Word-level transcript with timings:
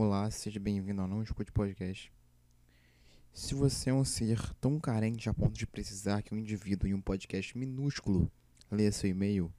Olá, 0.00 0.30
seja 0.30 0.60
bem-vindo 0.60 1.02
ao 1.02 1.08
Não 1.08 1.24
Escute 1.24 1.50
Podcast. 1.50 2.12
Se 3.32 3.52
você 3.52 3.90
é 3.90 3.92
um 3.92 4.04
ser 4.04 4.38
tão 4.60 4.78
carente 4.78 5.28
a 5.28 5.34
ponto 5.34 5.58
de 5.58 5.66
precisar 5.66 6.22
que 6.22 6.32
um 6.32 6.38
indivíduo 6.38 6.88
em 6.88 6.94
um 6.94 7.00
podcast 7.00 7.58
minúsculo 7.58 8.30
leia 8.70 8.92
seu 8.92 9.10
e-mail, 9.10 9.52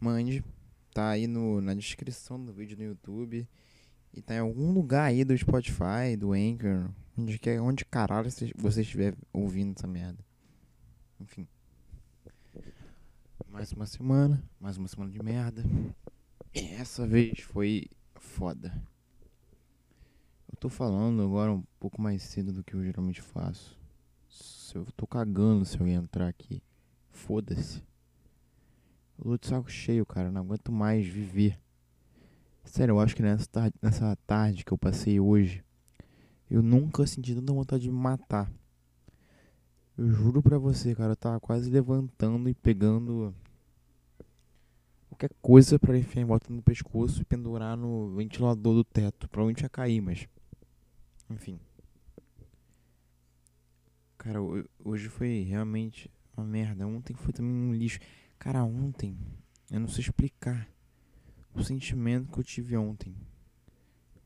mande. 0.00 0.44
Tá 0.92 1.10
aí 1.10 1.28
no, 1.28 1.60
na 1.60 1.72
descrição 1.72 2.44
do 2.44 2.52
vídeo 2.52 2.76
no 2.76 2.82
YouTube 2.82 3.48
e 4.12 4.20
tá 4.20 4.34
em 4.34 4.40
algum 4.40 4.72
lugar 4.72 5.04
aí 5.04 5.24
do 5.24 5.38
Spotify, 5.38 6.16
do 6.18 6.32
Anchor, 6.32 6.90
onde, 7.16 7.38
quer, 7.38 7.60
onde 7.60 7.84
caralho 7.84 8.28
você 8.56 8.80
estiver 8.80 9.14
ouvindo 9.32 9.72
essa 9.78 9.86
merda. 9.86 10.18
Enfim. 11.20 11.46
Mais 13.48 13.70
uma 13.70 13.86
semana, 13.86 14.42
mais 14.58 14.76
uma 14.78 14.88
semana 14.88 15.12
de 15.12 15.22
merda. 15.22 15.62
E 16.52 16.74
essa 16.74 17.06
vez 17.06 17.38
foi 17.38 17.86
foda. 18.16 18.74
Eu 20.48 20.56
tô 20.58 20.68
falando 20.68 21.22
agora 21.22 21.52
um 21.52 21.62
pouco 21.78 22.00
mais 22.00 22.22
cedo 22.22 22.52
do 22.52 22.64
que 22.64 22.74
eu 22.74 22.84
geralmente 22.84 23.20
faço. 23.20 23.78
Eu 24.74 24.86
tô 24.96 25.06
cagando 25.06 25.64
se 25.64 25.80
eu 25.80 25.86
entrar 25.86 26.28
aqui. 26.28 26.62
Foda-se. 27.10 27.82
Eu 29.18 29.24
tô 29.24 29.38
de 29.38 29.46
saco 29.46 29.70
cheio, 29.70 30.04
cara. 30.04 30.30
Não 30.30 30.42
aguento 30.42 30.70
mais 30.70 31.06
viver. 31.06 31.58
Sério, 32.64 32.92
eu 32.92 33.00
acho 33.00 33.16
que 33.16 33.22
nessa 33.22 33.46
tarde, 33.46 33.74
nessa 33.80 34.16
tarde 34.26 34.64
que 34.64 34.72
eu 34.72 34.76
passei 34.76 35.18
hoje, 35.18 35.64
eu 36.50 36.62
nunca 36.62 37.06
senti 37.06 37.34
tanta 37.34 37.52
vontade 37.52 37.84
de 37.84 37.90
me 37.90 37.96
matar. 37.96 38.52
Eu 39.96 40.10
juro 40.10 40.42
pra 40.42 40.58
você, 40.58 40.94
cara, 40.94 41.12
eu 41.12 41.16
tava 41.16 41.40
quase 41.40 41.70
levantando 41.70 42.48
e 42.50 42.54
pegando 42.54 43.34
qualquer 45.08 45.30
coisa 45.40 45.78
para 45.78 45.96
enfiar 45.96 46.20
em 46.20 46.26
volta 46.26 46.52
no 46.52 46.60
pescoço 46.60 47.22
e 47.22 47.24
pendurar 47.24 47.76
no 47.76 48.14
ventilador 48.14 48.74
do 48.74 48.84
teto. 48.84 49.26
Provavelmente 49.28 49.62
ia 49.62 49.68
cair, 49.70 50.02
mas. 50.02 50.28
Enfim. 51.30 51.58
Cara, 54.18 54.38
hoje 54.84 55.08
foi 55.08 55.42
realmente 55.42 56.10
uma 56.36 56.46
merda. 56.46 56.86
Ontem 56.86 57.14
foi 57.14 57.32
também 57.32 57.52
um 57.52 57.74
lixo. 57.74 58.00
Cara, 58.38 58.64
ontem, 58.64 59.16
eu 59.70 59.80
não 59.80 59.88
sei 59.88 60.02
explicar 60.02 60.68
o 61.54 61.62
sentimento 61.62 62.32
que 62.32 62.38
eu 62.38 62.44
tive 62.44 62.76
ontem. 62.76 63.16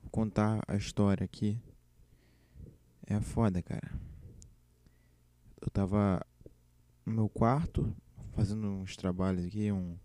Vou 0.02 0.10
contar 0.10 0.62
a 0.66 0.76
história 0.76 1.24
aqui. 1.24 1.60
É 3.06 3.20
foda, 3.20 3.62
cara. 3.62 3.92
Eu 5.60 5.70
tava 5.70 6.24
no 7.04 7.12
meu 7.12 7.28
quarto, 7.28 7.94
fazendo 8.32 8.66
uns 8.66 8.96
trabalhos 8.96 9.44
aqui, 9.44 9.70
um 9.70 9.96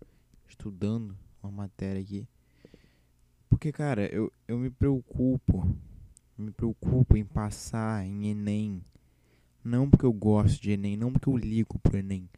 estudando 0.46 1.16
uma 1.42 1.50
matéria 1.50 2.00
aqui. 2.00 2.28
Porque, 3.48 3.72
cara, 3.72 4.06
eu, 4.12 4.32
eu 4.46 4.58
me 4.58 4.70
preocupo. 4.70 5.76
Me 6.36 6.50
preocupo 6.50 7.16
em 7.16 7.24
passar 7.24 8.04
em 8.04 8.28
Enem. 8.28 8.84
Não 9.64 9.88
porque 9.88 10.04
eu 10.04 10.12
gosto 10.12 10.60
de 10.60 10.72
Enem, 10.72 10.96
não 10.96 11.12
porque 11.12 11.28
eu 11.28 11.36
ligo 11.36 11.78
pro 11.78 11.96
Enem. 11.96 12.28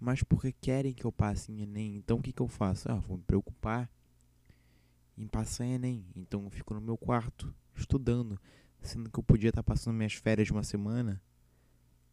Mas 0.00 0.22
porque 0.22 0.52
querem 0.52 0.92
que 0.92 1.04
eu 1.04 1.12
passe 1.12 1.50
em 1.50 1.62
Enem. 1.62 1.96
Então 1.96 2.18
o 2.18 2.22
que, 2.22 2.32
que 2.32 2.40
eu 2.40 2.48
faço? 2.48 2.90
Ah, 2.90 2.96
vou 2.96 3.16
me 3.16 3.24
preocupar 3.24 3.90
em 5.16 5.26
passar 5.26 5.64
em 5.64 5.74
Enem. 5.74 6.06
Então 6.14 6.44
eu 6.44 6.50
fico 6.50 6.74
no 6.74 6.80
meu 6.80 6.96
quarto, 6.96 7.54
estudando. 7.74 8.38
Sendo 8.80 9.10
que 9.10 9.18
eu 9.18 9.22
podia 9.22 9.48
estar 9.48 9.62
passando 9.62 9.94
minhas 9.94 10.14
férias 10.14 10.46
de 10.46 10.52
uma 10.52 10.62
semana 10.62 11.20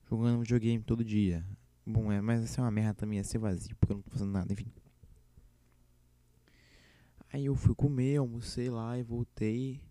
jogando 0.09 0.41
videogame 0.41 0.83
todo 0.83 1.03
dia. 1.03 1.45
Bom, 1.85 2.11
é, 2.11 2.21
mas 2.21 2.43
essa 2.43 2.61
é 2.61 2.63
uma 2.63 2.71
merda 2.71 2.93
também, 2.93 3.17
ia 3.17 3.23
ser 3.23 3.37
vazio, 3.37 3.75
porque 3.77 3.93
eu 3.93 3.97
não 3.97 4.03
tô 4.03 4.11
fazendo 4.11 4.31
nada, 4.31 4.51
enfim. 4.51 4.71
Aí 7.31 7.45
eu 7.45 7.55
fui 7.55 7.73
comer, 7.73 8.17
almocei 8.17 8.69
lá 8.69 8.97
e 8.97 9.03
voltei. 9.03 9.81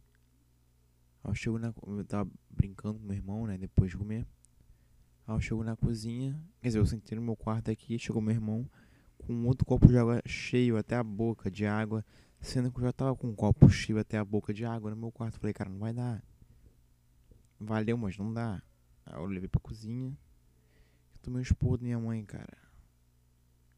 Aí 1.23 1.31
eu 1.31 1.35
chego 1.35 1.59
na. 1.59 1.73
Eu 1.87 2.05
tava 2.05 2.31
brincando 2.51 2.99
com 2.99 3.07
meu 3.07 3.17
irmão, 3.17 3.47
né? 3.47 3.59
Depois 3.59 3.91
de 3.91 3.97
comer. 3.97 4.27
Aí 5.27 5.35
eu 5.35 5.41
chego 5.41 5.63
na 5.63 5.77
cozinha. 5.77 6.41
Quer 6.61 6.69
dizer, 6.69 6.79
eu 6.79 6.87
sentei 6.87 7.17
no 7.17 7.23
meu 7.25 7.37
quarto 7.37 7.71
aqui. 7.71 7.99
Chegou 7.99 8.21
meu 8.21 8.35
irmão 8.35 8.69
com 9.19 9.45
outro 9.47 9.67
copo 9.67 9.87
de 9.87 9.99
água 9.99 10.23
cheio 10.27 10.77
até 10.77 10.97
a 10.97 11.05
boca 11.05 11.51
de 11.51 11.67
água. 11.67 12.05
Sendo 12.41 12.73
que 12.73 12.79
eu 12.79 12.85
já 12.85 12.93
tava 12.93 13.15
com 13.15 13.29
um 13.29 13.35
copo 13.35 13.69
cheio 13.69 13.99
até 13.99 14.17
a 14.17 14.25
boca 14.25 14.53
de 14.53 14.65
água 14.65 14.91
no 14.91 14.97
meu 14.97 15.13
quarto. 15.13 15.39
Falei, 15.39 15.53
cara, 15.53 15.69
não 15.69 15.79
vai 15.79 15.93
dar. 15.93 16.23
Valeu, 17.59 17.99
mas 17.99 18.17
não 18.17 18.33
dá. 18.33 18.63
Aí 19.05 19.21
eu 19.21 19.27
levei 19.27 19.49
pra 19.49 19.61
cozinha. 19.61 20.11
Eu 21.13 21.19
tomei 21.21 21.41
um 21.41 21.43
esporro 21.43 21.77
da 21.77 21.85
minha 21.85 21.99
mãe, 21.99 22.25
cara. 22.25 22.57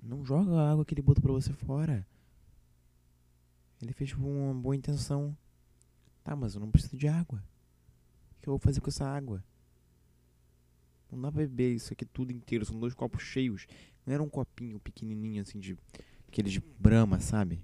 Não 0.01 0.25
joga 0.25 0.53
a 0.53 0.71
água 0.71 0.85
que 0.85 0.95
ele 0.95 1.03
botou 1.03 1.23
pra 1.23 1.33
você 1.33 1.53
fora. 1.53 2.07
Ele 3.81 3.93
fez 3.93 4.13
com 4.13 4.23
uma 4.23 4.55
boa 4.55 4.77
intenção. 4.77 5.37
Tá, 6.23 6.37
mas 6.37 6.55
eu 6.55 6.61
não 6.61 6.71
preciso 6.71 6.97
de 6.97 7.09
água. 7.09 7.43
O 8.39 8.43
que 8.43 8.49
eu 8.49 8.53
vou 8.53 8.59
fazer 8.59 8.81
com 8.81 8.89
essa 8.89 9.05
água? 9.05 9.43
Não 11.11 11.21
dá 11.21 11.31
pra 11.31 11.43
beber 11.43 11.75
isso 11.75 11.93
aqui 11.93 12.05
tudo 12.05 12.33
inteiro. 12.33 12.65
São 12.65 12.79
dois 12.79 12.95
copos 12.95 13.23
cheios. 13.23 13.67
Não 14.07 14.15
era 14.15 14.23
um 14.23 14.29
copinho 14.29 14.79
pequenininho 14.81 15.43
assim 15.43 15.59
de. 15.59 15.77
Aquele 16.29 16.49
de 16.49 16.61
brama, 16.79 17.21
sabe? 17.21 17.63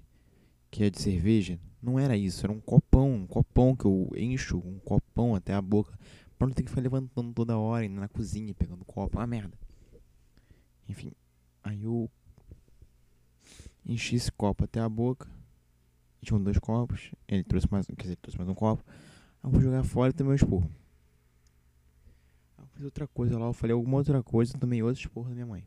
Que 0.69 0.83
é 0.83 0.89
de 0.89 1.01
cerveja. 1.01 1.59
Não 1.81 1.97
era 1.97 2.15
isso. 2.15 2.45
Era 2.45 2.53
um 2.53 2.59
copão. 2.59 3.13
Um 3.13 3.27
copão 3.27 3.75
que 3.75 3.85
eu 3.85 4.11
encho. 4.15 4.59
Um 4.59 4.77
copão 4.79 5.35
até 5.35 5.53
a 5.53 5.61
boca. 5.61 5.97
Pra 6.37 6.47
não 6.47 6.53
ter 6.53 6.63
que 6.63 6.69
ficar 6.69 6.81
levantando 6.81 7.33
toda 7.33 7.57
hora. 7.57 7.85
Indo 7.85 7.99
na 7.99 8.07
cozinha 8.07 8.53
pegando 8.53 8.85
copo. 8.85 9.17
Uma 9.17 9.25
merda. 9.25 9.57
Enfim. 10.87 11.13
Aí 11.63 11.83
eu. 11.83 12.09
Enchi 13.85 14.17
esse 14.17 14.31
copo 14.31 14.65
até 14.65 14.79
a 14.79 14.87
boca 14.87 15.38
tinham 16.25 16.41
dois 16.41 16.57
copos. 16.57 17.11
Ele 17.27 17.43
trouxe 17.43 17.67
mais, 17.71 17.85
quer 17.85 18.01
dizer, 18.01 18.15
trouxe 18.17 18.37
mais 18.37 18.49
um 18.49 18.55
copo. 18.55 18.83
Eu 19.43 19.49
vou 19.49 19.61
jogar 19.61 19.83
fora 19.83 20.11
e 20.11 20.13
tomei 20.13 20.33
um 20.33 20.35
esporro. 20.35 20.69
Eu 22.57 22.67
fiz 22.67 22.83
outra 22.83 23.07
coisa 23.07 23.37
lá, 23.39 23.45
eu 23.45 23.53
falei 23.53 23.73
alguma 23.73 23.97
outra 23.97 24.21
coisa, 24.21 24.57
tomei 24.57 24.83
outro 24.83 25.01
esporro 25.01 25.29
da 25.29 25.33
minha 25.33 25.45
mãe. 25.45 25.65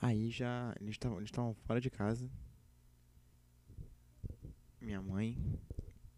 Aí 0.00 0.30
já, 0.30 0.74
eles 0.80 0.96
estavam 1.24 1.54
fora 1.54 1.80
de 1.80 1.90
casa. 1.90 2.30
Minha 4.80 5.02
mãe, 5.02 5.36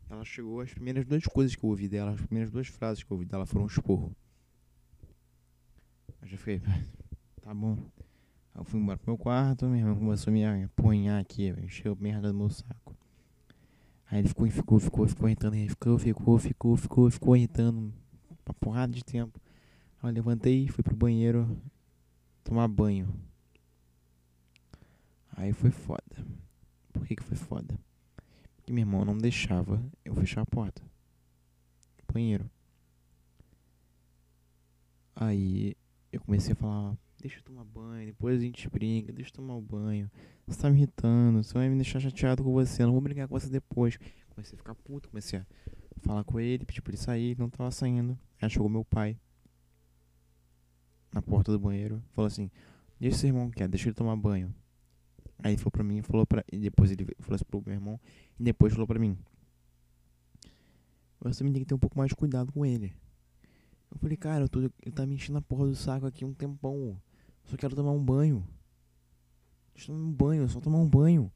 ela 0.08 0.24
chegou, 0.24 0.60
as 0.60 0.72
primeiras 0.72 1.04
duas 1.04 1.24
coisas 1.24 1.56
que 1.56 1.64
eu 1.64 1.70
ouvi 1.70 1.88
dela, 1.88 2.12
as 2.12 2.20
primeiras 2.20 2.52
duas 2.52 2.68
frases 2.68 3.02
que 3.02 3.10
eu 3.10 3.16
ouvi 3.16 3.24
dela 3.24 3.46
foram 3.46 3.64
um 3.64 3.68
esporro. 3.68 4.14
Eu 6.20 6.28
já 6.28 6.36
fiquei, 6.36 6.60
tá 7.42 7.52
bom. 7.52 7.76
Eu 8.54 8.64
fui 8.64 8.78
embora 8.78 8.98
pro 8.98 9.12
meu 9.12 9.18
quarto, 9.18 9.66
minha 9.66 9.82
irmã 9.82 9.94
começou 9.94 10.30
a 10.30 10.34
me 10.34 10.64
apanhar 10.64 11.20
aqui, 11.20 11.48
encheu 11.62 11.96
merda 11.98 12.32
do 12.32 12.38
meu 12.38 12.50
saco. 12.50 12.94
Aí 14.06 14.18
ele 14.18 14.28
ficou, 14.28 14.46
ficou, 14.50 14.78
ficou, 14.78 15.08
ficou 15.08 15.28
irritando, 15.28 15.56
ficou, 15.56 15.98
ficou, 15.98 16.38
ficou, 16.38 16.76
ficou, 16.76 17.10
ficou 17.10 17.36
irritando 17.36 17.92
uma 18.46 18.54
porrada 18.60 18.92
de 18.92 19.02
tempo. 19.02 19.40
Aí 20.02 20.10
eu 20.10 20.14
levantei, 20.14 20.68
fui 20.68 20.84
pro 20.84 20.94
banheiro 20.94 21.58
tomar 22.44 22.68
banho. 22.68 23.08
Aí 25.34 25.52
foi 25.54 25.70
foda. 25.70 26.02
Por 26.92 27.06
que 27.06 27.16
que 27.16 27.22
foi 27.22 27.36
foda? 27.36 27.78
Porque 28.56 28.70
meu 28.70 28.82
irmão 28.82 29.04
não 29.04 29.16
deixava 29.16 29.82
eu 30.04 30.14
fechar 30.14 30.42
a 30.42 30.46
porta. 30.46 30.82
Banheiro. 32.12 32.50
Aí 35.16 35.74
eu 36.12 36.20
comecei 36.20 36.52
a 36.52 36.56
falar, 36.56 36.98
deixa 37.22 37.38
eu 37.38 37.42
tomar 37.44 37.64
banho, 37.64 38.06
depois 38.06 38.40
a 38.40 38.42
gente 38.42 38.68
brinca, 38.68 39.12
deixa 39.12 39.30
eu 39.30 39.34
tomar 39.36 39.54
o 39.54 39.60
banho. 39.60 40.10
Você 40.44 40.60
tá 40.60 40.68
me 40.68 40.76
irritando, 40.76 41.42
você 41.42 41.54
vai 41.54 41.68
me 41.68 41.76
deixar 41.76 42.00
chateado 42.00 42.42
com 42.42 42.52
você, 42.52 42.82
eu 42.82 42.88
não 42.88 42.92
vou 42.92 43.00
brigar 43.00 43.28
com 43.28 43.38
você 43.38 43.48
depois. 43.48 43.96
Comecei 44.28 44.54
a 44.54 44.58
ficar 44.58 44.74
puto, 44.74 45.08
comecei 45.08 45.38
a 45.38 45.46
falar 46.02 46.24
com 46.24 46.40
ele, 46.40 46.64
pedir 46.64 46.82
pra 46.82 46.90
ele 46.90 46.96
sair, 46.96 47.30
ele 47.30 47.40
não 47.40 47.48
tava 47.48 47.70
saindo. 47.70 48.18
Aí 48.40 48.50
chegou 48.50 48.68
meu 48.68 48.84
pai 48.84 49.16
na 51.12 51.22
porta 51.22 51.52
do 51.52 51.60
banheiro, 51.60 52.02
falou 52.12 52.26
assim: 52.26 52.50
Deixa 52.98 53.18
seu 53.18 53.28
irmão 53.28 53.48
quer, 53.50 53.68
deixa 53.68 53.88
ele 53.88 53.94
tomar 53.94 54.16
banho. 54.16 54.52
Aí 55.38 55.52
ele 55.52 55.58
falou 55.58 55.70
pra 55.70 55.84
mim, 55.84 56.02
falou 56.02 56.26
pra. 56.26 56.44
E 56.52 56.58
depois 56.58 56.90
ele 56.90 57.06
falou 57.20 57.36
assim 57.36 57.44
pro 57.44 57.62
meu 57.64 57.74
irmão, 57.74 58.00
e 58.38 58.42
depois 58.42 58.72
falou 58.72 58.86
pra 58.86 58.98
mim: 58.98 59.16
Você 61.20 61.38
também 61.38 61.52
tem 61.52 61.62
que 61.62 61.68
ter 61.68 61.74
um 61.74 61.78
pouco 61.78 61.96
mais 61.96 62.08
de 62.08 62.16
cuidado 62.16 62.50
com 62.50 62.66
ele. 62.66 62.92
Eu 63.92 63.98
falei, 63.98 64.16
cara, 64.16 64.44
eu 64.44 64.48
tô, 64.48 64.58
ele 64.60 64.72
tá 64.92 65.04
me 65.04 65.14
enchendo 65.14 65.38
a 65.38 65.42
porra 65.42 65.66
do 65.66 65.76
saco 65.76 66.06
aqui 66.06 66.24
um 66.24 66.32
tempão. 66.32 66.98
Só 67.44 67.56
quero 67.56 67.76
tomar 67.76 67.92
um 67.92 68.02
banho. 68.02 68.46
Deixa 69.74 69.90
eu 69.90 69.96
tomar 69.96 70.08
um 70.08 70.12
banho, 70.12 70.48
só 70.48 70.60
tomar 70.60 70.78
um 70.78 70.88
banho. 70.88 71.32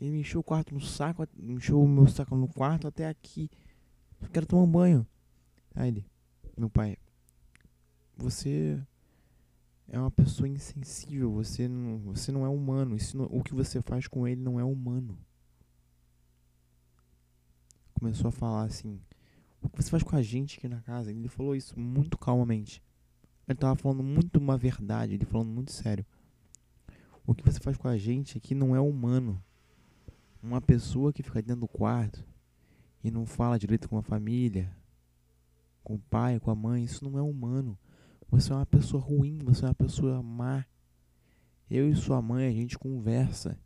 Ele 0.00 0.12
me 0.12 0.20
encheu 0.20 0.40
o 0.40 0.44
quarto 0.44 0.72
no 0.72 0.80
saco, 0.80 1.26
me 1.36 1.54
encheu 1.54 1.82
o 1.82 1.88
meu 1.88 2.08
saco 2.08 2.34
no 2.34 2.48
quarto 2.48 2.88
até 2.88 3.06
aqui. 3.06 3.50
Só 4.18 4.26
quero 4.28 4.46
tomar 4.46 4.62
um 4.62 4.70
banho. 4.70 5.06
Aí 5.74 5.88
ele, 5.88 6.06
meu 6.56 6.70
pai, 6.70 6.96
você 8.16 8.82
é 9.88 9.98
uma 9.98 10.10
pessoa 10.10 10.48
insensível, 10.48 11.30
você 11.32 11.68
não, 11.68 11.98
você 11.98 12.32
não 12.32 12.44
é 12.44 12.48
humano. 12.48 12.96
Isso 12.96 13.16
não, 13.16 13.26
o 13.26 13.42
que 13.42 13.52
você 13.52 13.82
faz 13.82 14.06
com 14.06 14.26
ele 14.26 14.40
não 14.40 14.58
é 14.58 14.64
humano. 14.64 15.18
Começou 17.94 18.28
a 18.28 18.32
falar 18.32 18.62
assim: 18.62 19.00
O 19.60 19.68
que 19.68 19.82
você 19.82 19.90
faz 19.90 20.02
com 20.02 20.16
a 20.16 20.22
gente 20.22 20.58
aqui 20.58 20.68
na 20.68 20.80
casa? 20.80 21.10
Ele 21.10 21.28
falou 21.28 21.54
isso 21.54 21.78
muito 21.78 22.16
calmamente. 22.16 22.82
Ele 23.48 23.58
tava 23.58 23.76
falando 23.76 24.02
muito 24.02 24.38
uma 24.38 24.56
verdade, 24.56 25.14
ele 25.14 25.24
falando 25.24 25.50
muito 25.50 25.72
sério. 25.72 26.06
O 27.26 27.34
que 27.34 27.44
você 27.44 27.60
faz 27.60 27.76
com 27.76 27.88
a 27.88 27.96
gente 27.96 28.38
aqui 28.38 28.54
não 28.54 28.74
é 28.74 28.80
humano. 28.80 29.42
Uma 30.42 30.60
pessoa 30.60 31.12
que 31.12 31.22
fica 31.22 31.42
dentro 31.42 31.62
do 31.62 31.68
quarto 31.68 32.24
e 33.02 33.10
não 33.10 33.26
fala 33.26 33.58
direito 33.58 33.88
com 33.88 33.98
a 33.98 34.02
família, 34.02 34.74
com 35.82 35.94
o 35.94 35.98
pai, 35.98 36.38
com 36.38 36.50
a 36.50 36.54
mãe, 36.54 36.84
isso 36.84 37.04
não 37.04 37.18
é 37.18 37.22
humano. 37.22 37.78
Você 38.30 38.52
é 38.52 38.54
uma 38.54 38.66
pessoa 38.66 39.02
ruim, 39.02 39.38
você 39.38 39.64
é 39.64 39.68
uma 39.68 39.74
pessoa 39.74 40.22
má. 40.22 40.64
Eu 41.68 41.88
e 41.88 41.96
sua 41.96 42.22
mãe, 42.22 42.46
a 42.46 42.52
gente 42.52 42.78
conversa. 42.78 43.58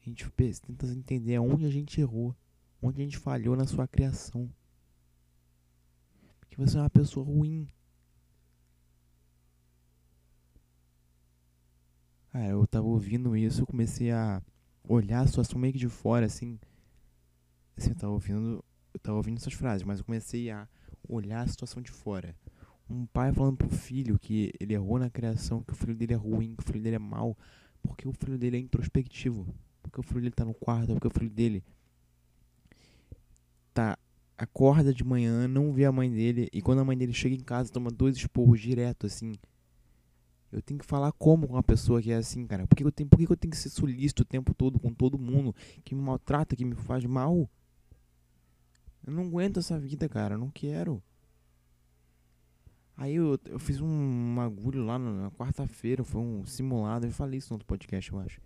A 0.00 0.04
gente 0.04 0.28
tenta 0.62 0.86
entender 0.86 1.38
onde 1.38 1.64
a 1.66 1.70
gente 1.70 2.00
errou, 2.00 2.34
onde 2.80 3.00
a 3.00 3.04
gente 3.04 3.18
falhou 3.18 3.54
na 3.54 3.66
sua 3.66 3.86
criação. 3.86 4.50
Porque 6.40 6.56
você 6.56 6.78
é 6.78 6.80
uma 6.80 6.90
pessoa 6.90 7.24
ruim. 7.24 7.68
Cara, 12.32 12.46
eu 12.48 12.66
tava 12.66 12.86
ouvindo 12.86 13.36
isso, 13.36 13.62
eu 13.62 13.66
comecei 13.66 14.10
a 14.10 14.42
olhar 14.88 15.20
a 15.20 15.26
situação 15.26 15.58
meio 15.58 15.72
que 15.72 15.78
de 15.78 15.88
fora, 15.88 16.26
assim. 16.26 16.58
Assim, 17.76 17.90
eu 17.90 17.96
tava 17.96 18.12
ouvindo, 18.12 18.64
eu 18.94 19.00
tava 19.00 19.16
ouvindo 19.16 19.38
essas 19.38 19.52
frases, 19.52 19.84
mas 19.84 19.98
eu 19.98 20.04
comecei 20.04 20.50
a 20.50 20.68
olhar 21.08 21.42
a 21.42 21.46
situação 21.48 21.82
de 21.82 21.90
fora. 21.90 22.34
Um 22.88 23.06
pai 23.06 23.32
falando 23.32 23.56
pro 23.56 23.68
filho 23.70 24.18
que 24.18 24.52
ele 24.60 24.74
errou 24.74 24.98
na 24.98 25.10
criação, 25.10 25.62
que 25.62 25.72
o 25.72 25.76
filho 25.76 25.94
dele 25.94 26.12
é 26.14 26.16
ruim, 26.16 26.54
que 26.54 26.62
o 26.62 26.66
filho 26.66 26.82
dele 26.82 26.96
é 26.96 26.98
mau, 26.98 27.36
porque 27.82 28.06
o 28.06 28.12
filho 28.12 28.38
dele 28.38 28.56
é 28.56 28.60
introspectivo. 28.60 29.46
Porque 29.82 30.00
o 30.00 30.02
filho 30.02 30.20
dele 30.20 30.34
tá 30.34 30.44
no 30.44 30.54
quarto, 30.54 30.92
porque 30.92 31.06
o 31.06 31.10
filho 31.10 31.30
dele 31.30 31.64
tá 33.74 33.98
acorda 34.36 34.92
de 34.92 35.04
manhã, 35.04 35.46
não 35.48 35.72
vê 35.72 35.84
a 35.84 35.92
mãe 35.92 36.10
dele 36.10 36.48
e 36.52 36.62
quando 36.62 36.80
a 36.80 36.84
mãe 36.84 36.96
dele 36.96 37.12
chega 37.12 37.34
em 37.34 37.40
casa 37.40 37.72
toma 37.72 37.90
dois 37.90 38.16
esporros 38.16 38.60
direto 38.60 39.06
assim. 39.06 39.34
Eu 40.52 40.60
tenho 40.60 40.80
que 40.80 40.86
falar 40.86 41.12
como 41.12 41.46
com 41.46 41.54
uma 41.54 41.62
pessoa 41.62 42.02
que 42.02 42.10
é 42.10 42.16
assim, 42.16 42.46
cara? 42.46 42.66
Por 42.66 42.74
que 42.74 42.82
eu 42.82 42.90
tenho, 42.90 43.08
por 43.08 43.18
que 43.18 43.30
eu 43.30 43.36
tenho 43.36 43.52
que 43.52 43.56
ser 43.56 43.70
solícito 43.70 44.22
o 44.22 44.26
tempo 44.26 44.52
todo 44.52 44.80
com 44.80 44.92
todo 44.92 45.18
mundo 45.18 45.54
que 45.84 45.94
me 45.94 46.02
maltrata, 46.02 46.56
que 46.56 46.64
me 46.64 46.74
faz 46.74 47.04
mal? 47.04 47.48
Eu 49.06 49.12
não 49.12 49.24
aguento 49.24 49.58
essa 49.58 49.78
vida, 49.78 50.08
cara. 50.08 50.34
Eu 50.34 50.38
não 50.38 50.50
quero. 50.50 51.02
Aí 52.96 53.14
eu, 53.14 53.38
eu 53.46 53.58
fiz 53.58 53.80
um, 53.80 53.86
um 53.86 54.40
agulho 54.40 54.84
lá 54.84 54.98
na 54.98 55.30
quarta-feira, 55.30 56.04
foi 56.04 56.20
um 56.20 56.44
simulado. 56.44 57.06
Eu 57.06 57.12
falei 57.12 57.38
isso 57.38 57.50
no 57.50 57.54
outro 57.54 57.66
podcast, 57.66 58.12
eu 58.12 58.18
acho. 58.18 58.40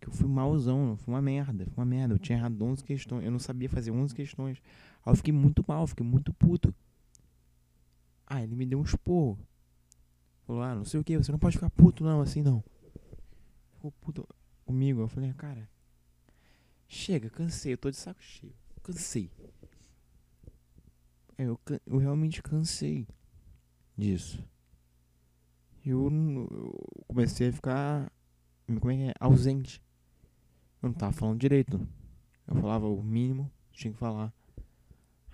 Que 0.00 0.08
eu 0.08 0.12
fui 0.12 0.28
malzão, 0.28 0.96
foi 0.96 1.14
uma 1.14 1.22
merda, 1.22 1.64
foi 1.66 1.82
uma 1.82 1.86
merda. 1.86 2.14
Eu 2.14 2.18
tinha 2.18 2.36
errado 2.36 2.60
11 2.60 2.84
questões, 2.84 3.24
eu 3.24 3.30
não 3.30 3.38
sabia 3.38 3.68
fazer 3.68 3.90
11 3.90 4.14
questões. 4.14 4.60
Aí 5.06 5.12
eu 5.12 5.16
fiquei 5.16 5.32
muito 5.32 5.64
mal, 5.66 5.86
fiquei 5.86 6.04
muito 6.04 6.32
puto. 6.34 6.74
Ah, 8.26 8.42
ele 8.42 8.54
me 8.54 8.66
deu 8.66 8.78
um 8.78 8.82
esporro. 8.82 9.38
Falou, 10.48 10.62
ah, 10.62 10.74
não 10.74 10.84
sei 10.86 10.98
o 10.98 11.04
que, 11.04 11.18
você 11.18 11.30
não 11.30 11.38
pode 11.38 11.56
ficar 11.58 11.68
puto 11.68 12.02
não, 12.02 12.22
assim 12.22 12.40
não. 12.40 12.64
Ficou 13.74 13.92
puto 14.00 14.26
comigo. 14.64 15.02
Eu 15.02 15.06
falei, 15.06 15.30
cara, 15.34 15.68
chega, 16.88 17.28
cansei, 17.28 17.74
eu 17.74 17.76
tô 17.76 17.90
de 17.90 17.98
saco 17.98 18.22
cheio. 18.22 18.54
Cansei. 18.82 19.30
É, 21.36 21.44
eu, 21.44 21.60
eu 21.86 21.98
realmente 21.98 22.42
cansei 22.42 23.06
disso. 23.94 24.42
Eu, 25.84 26.08
eu 26.10 27.04
comecei 27.06 27.50
a 27.50 27.52
ficar 27.52 28.10
como 28.66 28.90
é 28.90 28.96
que 28.96 29.02
é? 29.02 29.14
ausente. 29.20 29.82
Eu 30.82 30.88
não 30.88 30.94
tava 30.94 31.12
falando 31.12 31.38
direito. 31.38 31.78
Eu 32.46 32.56
falava 32.56 32.86
o 32.86 33.02
mínimo, 33.02 33.52
tinha 33.70 33.92
que 33.92 33.98
falar. 33.98 34.32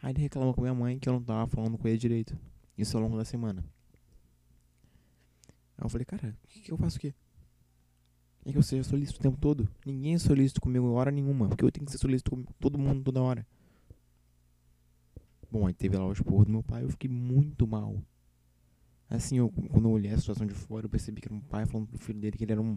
Aí 0.02 0.10
ele 0.10 0.22
reclamou 0.22 0.52
com 0.54 0.60
minha 0.60 0.74
mãe 0.74 0.98
que 0.98 1.08
eu 1.08 1.12
não 1.12 1.22
tava 1.22 1.46
falando 1.46 1.78
com 1.78 1.86
ele 1.86 1.98
direito. 1.98 2.36
Isso 2.76 2.96
ao 2.96 3.02
longo 3.04 3.16
da 3.16 3.24
semana. 3.24 3.64
Aí 5.76 5.84
eu 5.84 5.88
falei, 5.88 6.04
cara, 6.04 6.36
o 6.44 6.46
que, 6.46 6.60
que 6.60 6.72
eu 6.72 6.76
faço 6.76 6.96
aqui? 6.96 7.14
É 8.44 8.52
que 8.52 8.58
eu 8.58 8.62
seja 8.62 8.84
solícito 8.84 9.18
o 9.18 9.22
tempo 9.22 9.38
todo? 9.38 9.68
Ninguém 9.86 10.14
é 10.14 10.18
solícito 10.18 10.60
comigo 10.60 10.90
hora 10.92 11.10
nenhuma, 11.10 11.48
porque 11.48 11.64
eu 11.64 11.72
tenho 11.72 11.86
que 11.86 11.92
ser 11.92 11.98
solícito 11.98 12.30
com 12.30 12.42
todo 12.60 12.78
mundo 12.78 13.02
toda 13.02 13.22
hora. 13.22 13.46
Bom, 15.50 15.66
aí 15.66 15.72
teve 15.72 15.96
lá 15.96 16.06
o 16.06 16.12
esporro 16.12 16.44
do 16.44 16.50
meu 16.50 16.62
pai, 16.62 16.82
eu 16.82 16.90
fiquei 16.90 17.08
muito 17.08 17.66
mal. 17.66 18.02
Assim, 19.08 19.38
eu, 19.38 19.50
quando 19.70 19.88
eu 19.88 19.92
olhei 19.92 20.12
a 20.12 20.18
situação 20.18 20.46
de 20.46 20.52
fora, 20.52 20.86
eu 20.86 20.90
percebi 20.90 21.20
que 21.20 21.28
era 21.28 21.34
um 21.34 21.40
pai 21.40 21.64
falando 21.64 21.86
pro 21.86 21.98
filho 21.98 22.20
dele 22.20 22.36
que 22.36 22.44
ele 22.44 22.52
era 22.52 22.60
um, 22.60 22.76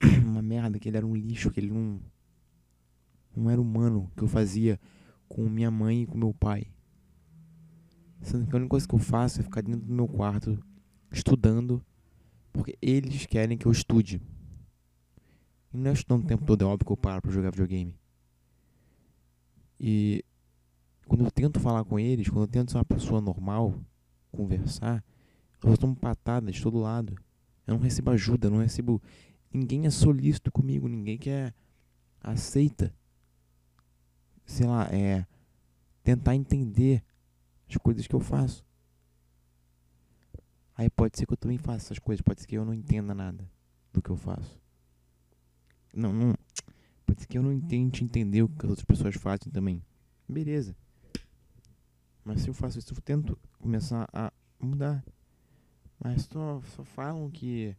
uma 0.24 0.40
merda, 0.40 0.78
que 0.78 0.88
ele 0.88 0.96
era 0.96 1.06
um 1.06 1.14
lixo, 1.14 1.50
que 1.50 1.60
ele 1.60 1.70
não, 1.70 2.00
não 3.36 3.50
era 3.50 3.60
humano, 3.60 4.10
que 4.16 4.22
eu 4.22 4.28
fazia 4.28 4.80
com 5.28 5.48
minha 5.48 5.70
mãe 5.70 6.02
e 6.02 6.06
com 6.06 6.16
meu 6.16 6.32
pai. 6.32 6.66
Sendo 8.22 8.46
que 8.46 8.54
a 8.54 8.56
única 8.56 8.70
coisa 8.70 8.88
que 8.88 8.94
eu 8.94 8.98
faço 8.98 9.40
é 9.40 9.42
ficar 9.42 9.62
dentro 9.62 9.86
do 9.86 9.92
meu 9.92 10.08
quarto, 10.08 10.58
estudando, 11.10 11.84
porque 12.54 12.78
eles 12.80 13.26
querem 13.26 13.58
que 13.58 13.66
eu 13.66 13.72
estude. 13.72 14.22
E 15.72 15.76
não 15.76 15.90
é 15.90 15.92
estudando 15.92 16.24
o 16.24 16.26
tempo 16.26 16.46
todo, 16.46 16.62
é 16.62 16.64
óbvio 16.64 16.86
que 16.86 16.92
eu 16.92 16.96
paro 16.96 17.20
pra 17.20 17.32
jogar 17.32 17.50
videogame. 17.50 17.98
E 19.78 20.24
quando 21.06 21.24
eu 21.24 21.30
tento 21.32 21.58
falar 21.58 21.84
com 21.84 21.98
eles, 21.98 22.28
quando 22.28 22.44
eu 22.44 22.48
tento 22.48 22.70
ser 22.70 22.78
uma 22.78 22.84
pessoa 22.84 23.20
normal, 23.20 23.74
conversar, 24.30 25.04
eu 25.62 25.76
tomo 25.76 25.96
patada 25.96 26.50
de 26.50 26.62
todo 26.62 26.78
lado. 26.78 27.14
Eu 27.66 27.74
não 27.74 27.80
recebo 27.80 28.12
ajuda, 28.12 28.48
não 28.48 28.58
recebo. 28.58 29.02
Ninguém 29.52 29.86
é 29.86 29.90
solícito 29.90 30.52
comigo, 30.52 30.86
ninguém 30.86 31.18
quer 31.18 31.52
aceita. 32.20 32.94
Sei 34.46 34.66
lá, 34.66 34.84
é. 34.92 35.26
Tentar 36.04 36.36
entender 36.36 37.02
as 37.68 37.76
coisas 37.78 38.06
que 38.06 38.14
eu 38.14 38.20
faço. 38.20 38.64
Aí 40.76 40.90
pode 40.90 41.16
ser 41.16 41.26
que 41.26 41.32
eu 41.32 41.36
também 41.36 41.58
faça 41.58 41.86
essas 41.86 41.98
coisas, 41.98 42.20
pode 42.20 42.40
ser 42.40 42.46
que 42.46 42.56
eu 42.56 42.64
não 42.64 42.74
entenda 42.74 43.14
nada 43.14 43.48
do 43.92 44.02
que 44.02 44.10
eu 44.10 44.16
faço. 44.16 44.60
Não, 45.94 46.12
não. 46.12 46.34
Pode 47.06 47.20
ser 47.20 47.28
que 47.28 47.38
eu 47.38 47.42
não 47.42 47.60
tente 47.60 48.02
entender 48.02 48.42
o 48.42 48.48
que 48.48 48.66
as 48.66 48.70
outras 48.70 48.84
pessoas 48.84 49.14
fazem 49.14 49.52
também. 49.52 49.82
Beleza. 50.28 50.74
Mas 52.24 52.40
se 52.40 52.48
eu 52.48 52.54
faço 52.54 52.78
isso, 52.78 52.92
eu 52.92 53.00
tento 53.00 53.38
começar 53.58 54.08
a 54.12 54.32
mudar. 54.58 55.04
Mas 56.02 56.22
só, 56.22 56.60
só 56.74 56.82
falam 56.82 57.30
que 57.30 57.76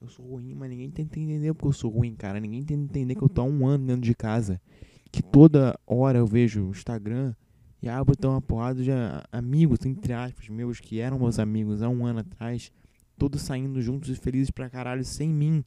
eu 0.00 0.08
sou 0.08 0.26
ruim, 0.26 0.54
mas 0.54 0.68
ninguém 0.68 0.90
tenta 0.90 1.18
entender 1.18 1.54
porque 1.54 1.68
eu 1.68 1.72
sou 1.72 1.90
ruim, 1.90 2.14
cara. 2.14 2.38
Ninguém 2.38 2.62
tenta 2.62 2.82
entender 2.82 3.14
que 3.14 3.22
eu 3.22 3.28
tô 3.28 3.40
há 3.40 3.44
um 3.44 3.66
ano 3.66 3.86
dentro 3.86 4.02
de 4.02 4.14
casa. 4.14 4.60
Que 5.10 5.22
toda 5.22 5.78
hora 5.86 6.18
eu 6.18 6.26
vejo 6.26 6.66
o 6.66 6.70
Instagram 6.70 7.34
e 7.84 7.88
abro 7.90 8.16
tão 8.16 8.30
uma 8.30 8.40
porrada 8.40 8.82
de 8.82 8.90
amigos, 9.30 9.84
entre 9.84 10.14
aspas, 10.14 10.48
meus 10.48 10.80
que 10.80 11.00
eram 11.00 11.18
meus 11.18 11.38
amigos 11.38 11.82
há 11.82 11.88
um 11.90 12.06
ano 12.06 12.20
atrás, 12.20 12.72
todos 13.18 13.42
saindo 13.42 13.78
juntos 13.82 14.08
e 14.08 14.14
felizes 14.16 14.50
pra 14.50 14.70
caralho 14.70 15.04
sem 15.04 15.28
mim. 15.28 15.62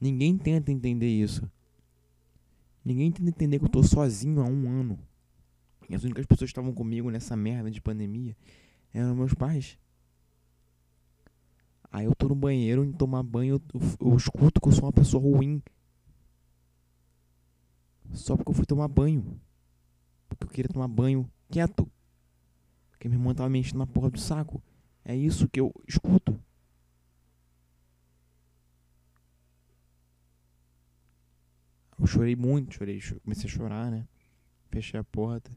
Ninguém 0.00 0.36
tenta 0.36 0.72
entender 0.72 1.06
isso. 1.06 1.48
Ninguém 2.84 3.12
tenta 3.12 3.28
entender 3.28 3.60
que 3.60 3.64
eu 3.64 3.68
tô 3.68 3.80
sozinho 3.84 4.40
há 4.40 4.44
um 4.44 4.68
ano. 4.68 4.98
E 5.88 5.94
as 5.94 6.02
únicas 6.02 6.26
pessoas 6.26 6.48
que 6.48 6.52
estavam 6.58 6.72
comigo 6.72 7.12
nessa 7.12 7.36
merda 7.36 7.70
de 7.70 7.80
pandemia 7.80 8.36
eram 8.92 9.14
meus 9.14 9.32
pais. 9.32 9.78
Aí 11.92 12.06
eu 12.06 12.14
tô 12.16 12.26
no 12.26 12.34
banheiro, 12.34 12.84
em 12.84 12.90
tomar 12.90 13.22
banho, 13.22 13.62
eu, 13.72 13.80
eu, 14.00 14.16
escuto 14.16 14.60
que 14.60 14.66
eu 14.66 14.72
sou 14.72 14.86
uma 14.86 14.92
pessoa 14.92 15.22
ruim. 15.22 15.62
Só 18.12 18.36
porque 18.36 18.50
eu 18.50 18.54
fui 18.54 18.66
tomar 18.66 18.88
banho. 18.88 19.40
Porque 20.28 20.42
eu 20.42 20.48
queria 20.48 20.72
tomar 20.72 20.88
banho 20.88 21.30
quieto. 21.50 21.90
Porque 22.90 23.08
minha 23.08 23.20
irmã 23.20 23.34
tava 23.34 23.48
me 23.48 23.58
enchendo 23.58 23.78
na 23.78 23.86
porra 23.86 24.10
do 24.10 24.18
saco. 24.18 24.62
É 25.04 25.14
isso 25.14 25.48
que 25.48 25.60
eu 25.60 25.72
escuto. 25.86 26.38
Eu 31.98 32.06
chorei 32.06 32.36
muito, 32.36 32.74
chorei, 32.74 33.00
comecei 33.22 33.48
a 33.48 33.52
chorar, 33.52 33.90
né? 33.90 34.06
Fechei 34.70 35.00
a 35.00 35.04
porta. 35.04 35.50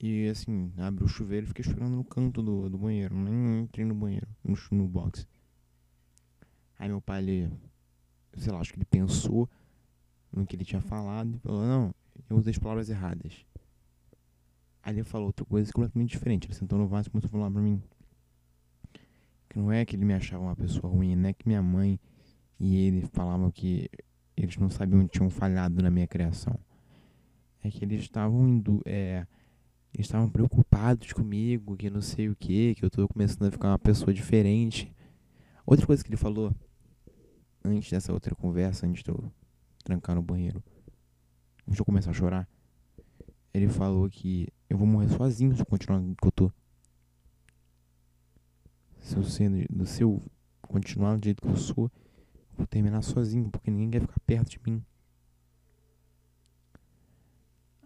E 0.00 0.28
assim, 0.28 0.72
abri 0.78 1.04
o 1.04 1.08
chuveiro 1.08 1.44
e 1.44 1.48
fiquei 1.48 1.64
chorando 1.64 1.96
no 1.96 2.04
canto 2.04 2.40
do, 2.42 2.70
do 2.70 2.78
banheiro. 2.78 3.14
Nem 3.14 3.62
entrei 3.62 3.84
no 3.84 3.94
banheiro, 3.94 4.28
no, 4.44 4.56
no 4.70 4.86
box. 4.86 5.26
Aí 6.78 6.88
meu 6.88 7.00
pai, 7.00 7.22
ele, 7.22 7.52
sei 8.36 8.52
lá, 8.52 8.60
acho 8.60 8.72
que 8.72 8.78
ele 8.78 8.84
pensou 8.84 9.48
no 10.32 10.46
que 10.46 10.54
ele 10.54 10.64
tinha 10.64 10.80
falado 10.80 11.34
e 11.34 11.38
falou: 11.40 11.66
Não, 11.66 11.94
eu 12.30 12.36
usei 12.36 12.52
as 12.52 12.58
palavras 12.58 12.88
erradas. 12.88 13.44
Aí 14.88 14.94
ele 14.94 15.04
falou 15.04 15.26
outra 15.26 15.44
coisa 15.44 15.70
completamente 15.70 16.08
diferente. 16.08 16.46
Ele 16.46 16.54
sentou 16.54 16.78
no 16.78 16.88
vaso 16.88 17.08
e 17.08 17.10
começou 17.10 17.28
a 17.28 17.30
falar 17.30 17.50
pra 17.50 17.60
mim: 17.60 17.82
Que 19.46 19.58
não 19.58 19.70
é 19.70 19.84
que 19.84 19.94
ele 19.94 20.06
me 20.06 20.14
achava 20.14 20.42
uma 20.42 20.56
pessoa 20.56 20.90
ruim, 20.90 21.14
não 21.14 21.28
é 21.28 21.34
que 21.34 21.46
minha 21.46 21.62
mãe 21.62 22.00
e 22.58 22.74
ele 22.86 23.02
falavam 23.12 23.50
que 23.50 23.90
eles 24.34 24.56
não 24.56 24.70
sabiam 24.70 25.06
que 25.06 25.18
tinham 25.18 25.28
falhado 25.28 25.82
na 25.82 25.90
minha 25.90 26.06
criação. 26.06 26.58
É 27.62 27.68
que 27.70 27.84
eles 27.84 28.00
estavam 28.00 28.48
indo. 28.48 28.80
É, 28.86 29.26
estavam 29.98 30.30
preocupados 30.30 31.12
comigo, 31.12 31.76
que 31.76 31.90
não 31.90 32.00
sei 32.00 32.30
o 32.30 32.34
que, 32.34 32.74
que 32.74 32.82
eu 32.82 32.88
tô 32.88 33.06
começando 33.08 33.46
a 33.46 33.50
ficar 33.50 33.68
uma 33.68 33.78
pessoa 33.78 34.14
diferente. 34.14 34.90
Outra 35.66 35.86
coisa 35.86 36.02
que 36.02 36.08
ele 36.08 36.16
falou 36.16 36.50
antes 37.62 37.90
dessa 37.90 38.10
outra 38.10 38.34
conversa, 38.34 38.86
antes 38.86 39.02
de 39.02 39.10
eu 39.10 39.30
trancar 39.84 40.16
no 40.16 40.22
banheiro, 40.22 40.64
antes 41.66 41.74
de 41.74 41.80
eu 41.82 41.84
começar 41.84 42.10
a 42.10 42.14
chorar, 42.14 42.48
ele 43.52 43.68
falou 43.68 44.08
que 44.08 44.48
eu 44.68 44.76
vou 44.76 44.86
morrer 44.86 45.08
sozinho 45.08 45.54
se 45.54 45.62
eu 45.62 45.66
continuar 45.66 46.00
que 46.00 46.26
eu 46.26 46.32
tô. 46.32 46.52
Se 49.00 49.16
eu, 49.16 49.24
ser, 49.24 49.50
se 49.86 50.02
eu 50.02 50.22
continuar 50.62 51.16
do 51.16 51.24
jeito 51.24 51.40
que 51.40 51.48
eu 51.48 51.56
sou, 51.56 51.90
eu 52.50 52.56
vou 52.58 52.66
terminar 52.66 53.02
sozinho, 53.02 53.50
porque 53.50 53.70
ninguém 53.70 53.90
quer 53.90 54.00
ficar 54.02 54.20
perto 54.26 54.50
de 54.50 54.60
mim. 54.64 54.84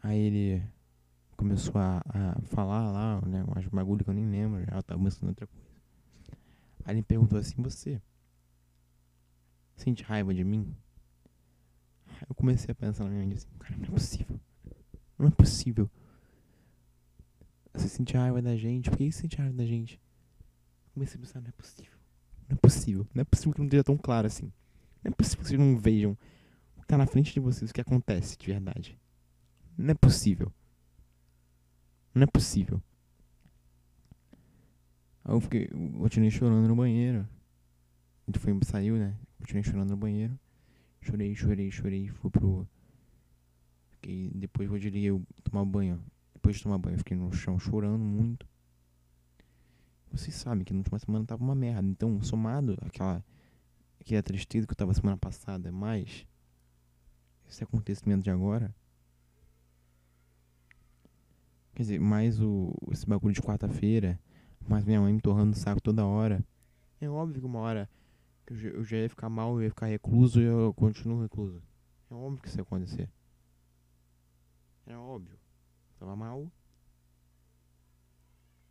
Aí 0.03 0.19
ele 0.19 0.63
começou 1.37 1.81
a, 1.81 2.03
a 2.05 2.41
falar 2.43 2.91
lá, 2.91 3.21
né, 3.27 3.45
umas 3.45 3.67
bagulho 3.67 4.03
que 4.05 4.11
eu 4.11 4.15
nem 4.15 4.29
lembro, 4.29 4.65
já 4.65 4.83
tava 4.83 5.03
pensando 5.03 5.27
em 5.27 5.29
outra 5.29 5.47
coisa. 5.47 5.63
Aí 6.85 6.95
ele 6.97 7.03
perguntou 7.03 7.39
assim, 7.39 7.63
você 7.63 8.03
sente 9.77 10.03
raiva 10.03 10.35
de 10.35 10.43
mim? 10.43 10.75
Aí 12.07 12.27
eu 12.29 12.35
comecei 12.35 12.73
a 12.73 12.75
pensar 12.75 13.05
na 13.05 13.11
minha 13.11 13.25
mente 13.25 13.39
assim, 13.39 13.49
cara, 13.59 13.77
não 13.77 13.85
é 13.85 13.91
possível. 13.91 14.41
Não 15.23 15.29
é 15.29 15.31
possível. 15.31 15.89
Você 17.73 17.89
sente 17.89 18.17
raiva 18.17 18.43
da 18.43 18.57
gente, 18.57 18.91
por 18.91 18.99
que 18.99 19.13
você 19.13 19.21
sente 19.21 19.37
raiva 19.37 19.55
da 19.55 19.65
gente? 19.65 20.01
Comecei 20.93 21.17
a 21.17 21.21
pensar, 21.21 21.41
não 21.41 21.49
é 21.49 21.53
possível. 21.53 21.99
Não 22.49 22.57
é 22.57 22.59
possível. 22.59 23.07
Não 23.15 23.23
é 23.23 23.25
possível 23.25 23.53
que 23.53 23.59
não 23.61 23.67
esteja 23.67 23.85
tão 23.85 23.97
claro 23.97 24.27
assim. 24.27 24.53
Não 25.05 25.11
é 25.11 25.15
possível 25.15 25.45
que 25.45 25.49
vocês 25.49 25.61
não 25.61 25.79
vejam 25.79 26.19
o 26.77 26.81
que 26.81 26.87
tá 26.89 26.99
na 26.99 27.07
frente 27.07 27.33
de 27.33 27.39
vocês, 27.39 27.71
o 27.71 27.75
que 27.75 27.81
acontece 27.81 28.37
de 28.37 28.47
verdade. 28.49 28.99
Não 29.79 29.93
é 29.93 29.95
possível. 29.95 30.53
Não 32.13 32.25
é 32.25 32.27
possível. 32.27 32.83
Aí 35.25 35.37
eu 35.37 35.41
fiquei, 35.41 35.69
eu 35.71 36.01
continuei 36.01 36.33
chorando 36.33 36.67
no 36.67 36.75
banheiro. 36.75 37.29
Ele 38.27 38.39
foi, 38.41 38.59
saiu, 38.65 38.97
né? 38.97 39.17
Continuei 39.39 39.63
chorando 39.63 39.91
no 39.91 39.97
banheiro. 39.97 40.37
Chorei, 41.01 41.33
chorei, 41.37 41.71
chorei. 41.71 42.09
Fui 42.09 42.29
pro. 42.29 42.69
Fiquei, 44.03 44.33
depois 44.35 44.69
eu 44.69 44.79
diria 44.81 45.11
eu 45.11 45.23
tomar 45.45 45.65
banho. 45.65 46.03
Depois 46.35 46.57
de 46.57 46.63
tomar 46.65 46.77
banho, 46.77 46.95
eu 46.95 46.99
fiquei 46.99 47.17
no 47.17 47.33
chão 47.33 47.57
chorando 47.57 48.03
muito. 48.03 48.45
Vocês 50.11 50.35
sabem 50.35 50.65
que 50.65 50.73
na 50.73 50.81
última 50.81 50.99
semana 50.99 51.25
tava 51.25 51.45
uma 51.45 51.55
merda. 51.55 51.89
Então, 51.89 52.21
somado 52.21 52.77
aquela, 52.83 53.25
aquela 54.01 54.23
tristeza 54.23 54.67
que 54.67 54.73
eu 54.73 54.77
tava 54.77 54.93
semana 54.93 55.17
passada, 55.17 55.71
mais 55.71 56.27
esse 57.49 57.63
acontecimento 57.63 58.25
de 58.25 58.31
agora. 58.31 58.75
Quer 61.75 61.83
dizer, 61.83 62.01
mais 62.01 62.41
o, 62.41 62.75
esse 62.91 63.07
bagulho 63.07 63.33
de 63.33 63.41
quarta-feira, 63.41 64.19
mais 64.69 64.85
minha 64.85 65.01
mãe 65.01 65.13
me 65.13 65.21
torrando 65.21 65.53
o 65.53 65.59
saco 65.59 65.81
toda 65.81 66.05
hora. 66.05 66.45
É 67.01 67.09
óbvio 67.09 67.41
que 67.41 67.47
uma 67.47 67.61
hora 67.61 67.89
eu 68.49 68.83
já 68.83 68.97
ia 68.97 69.09
ficar 69.09 69.31
mal, 69.31 69.55
eu 69.55 69.63
ia 69.63 69.71
ficar 69.71 69.87
recluso 69.87 70.41
e 70.41 70.45
eu 70.45 70.75
continuo 70.75 71.23
recluso. 71.23 71.63
É 72.11 72.15
óbvio 72.15 72.43
que 72.43 72.49
isso 72.49 72.59
ia 72.59 72.63
acontecer. 72.63 73.09
É 74.93 74.97
óbvio. 74.97 75.39
Tava 75.99 76.15
mal. 76.15 76.53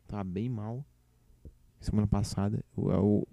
Tava 0.08 0.24
bem 0.24 0.48
mal. 0.48 0.86
Semana 1.80 2.06
passada, 2.06 2.64
eu, 2.78 2.92
eu, 2.92 3.28